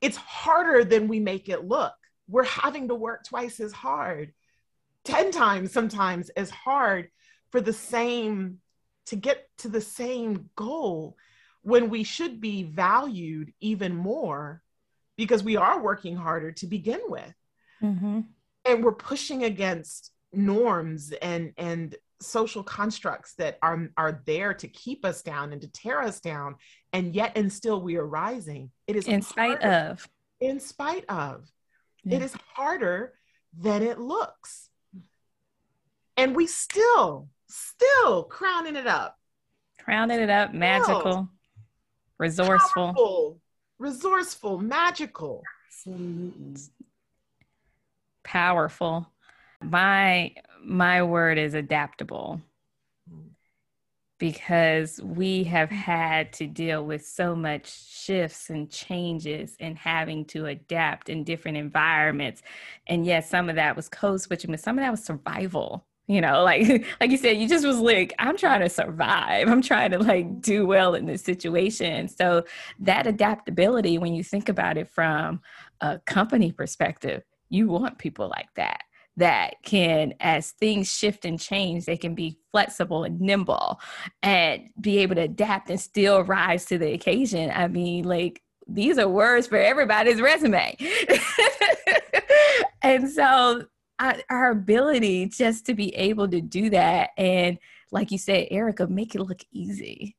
[0.00, 1.94] It's harder than we make it look
[2.28, 4.32] we're having to work twice as hard
[5.04, 7.08] 10 times sometimes as hard
[7.50, 8.58] for the same
[9.06, 11.16] to get to the same goal
[11.62, 14.62] when we should be valued even more
[15.16, 17.34] because we are working harder to begin with.
[17.82, 18.20] Mm-hmm.
[18.64, 25.04] And we're pushing against norms and and social constructs that are are there to keep
[25.04, 26.56] us down and to tear us down
[26.94, 28.70] and yet and still we are rising.
[28.86, 30.08] It is in spite harder, of.
[30.40, 31.50] In spite of.
[32.04, 32.16] Yeah.
[32.16, 33.14] it is harder
[33.58, 34.70] than it looks.
[36.16, 39.18] And we still still crowning it up.
[39.80, 41.30] Crowning it up magical still,
[42.18, 42.94] resourceful.
[42.94, 43.40] powerful,
[43.78, 45.42] resourceful magical.
[48.22, 49.10] Powerful.
[49.60, 50.32] My
[50.64, 52.40] my word is adaptable
[54.18, 60.46] because we have had to deal with so much shifts and changes and having to
[60.46, 62.42] adapt in different environments.
[62.86, 65.84] And yes, some of that was code switching, but some of that was survival.
[66.06, 69.48] You know, like like you said, you just was like, I'm trying to survive.
[69.48, 72.08] I'm trying to like do well in this situation.
[72.08, 72.44] So
[72.80, 75.40] that adaptability, when you think about it from
[75.80, 78.83] a company perspective, you want people like that
[79.16, 83.80] that can, as things shift and change, they can be flexible and nimble
[84.22, 87.50] and be able to adapt and still rise to the occasion.
[87.54, 90.76] I mean, like, these are words for everybody's resume.
[92.82, 93.64] and so,
[94.28, 97.58] our ability just to be able to do that and,
[97.92, 100.16] like you said, Erica, make it look easy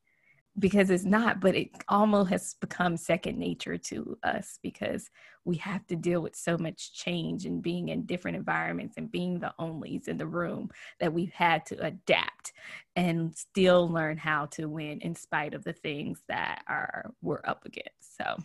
[0.57, 5.09] because it's not, but it almost has become second nature to us because
[5.43, 9.39] we have to deal with so much change and being in different environments and being
[9.39, 12.53] the onlys in the room that we've had to adapt
[12.95, 17.65] and still learn how to win in spite of the things that are we're up
[17.65, 18.17] against.
[18.17, 18.37] So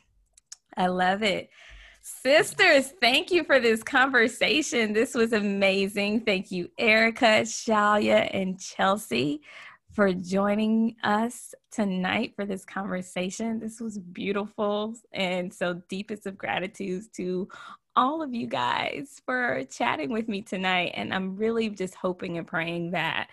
[0.77, 1.51] I love it.
[2.03, 4.95] Sisters, thank you for this conversation.
[4.95, 6.21] This was amazing.
[6.21, 9.43] Thank you, Erica, Shalia, and Chelsea
[9.93, 13.59] for joining us tonight for this conversation.
[13.59, 14.95] This was beautiful.
[15.13, 17.49] And so, deepest of gratitudes to
[17.97, 20.93] all of you guys for chatting with me tonight.
[20.95, 23.29] And I'm really just hoping and praying that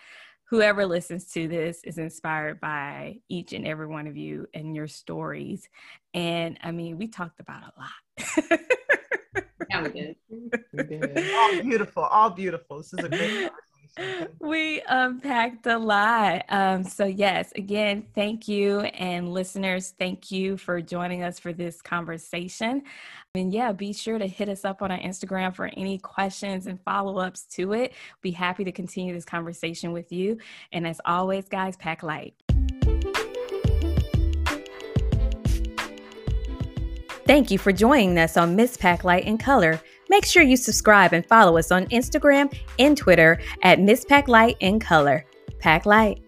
[0.49, 4.87] whoever listens to this is inspired by each and every one of you and your
[4.87, 5.67] stories.
[6.13, 8.59] And I mean, we talked about a lot.
[9.69, 10.15] yeah, we did.
[10.73, 11.33] We did.
[11.33, 12.77] All beautiful, all beautiful.
[12.77, 13.51] This is a great
[14.39, 16.45] we unpacked a lot.
[16.49, 18.81] Um, so, yes, again, thank you.
[18.81, 22.83] And listeners, thank you for joining us for this conversation.
[23.35, 26.81] And yeah, be sure to hit us up on our Instagram for any questions and
[26.81, 27.93] follow ups to it.
[28.21, 30.37] Be happy to continue this conversation with you.
[30.71, 32.33] And as always, guys, pack light.
[37.25, 39.81] Thank you for joining us on Miss Pack Light in Color.
[40.09, 44.57] Make sure you subscribe and follow us on Instagram and Twitter at Miss Pack Light
[44.59, 45.25] in Color.
[45.59, 46.21] Pack Light.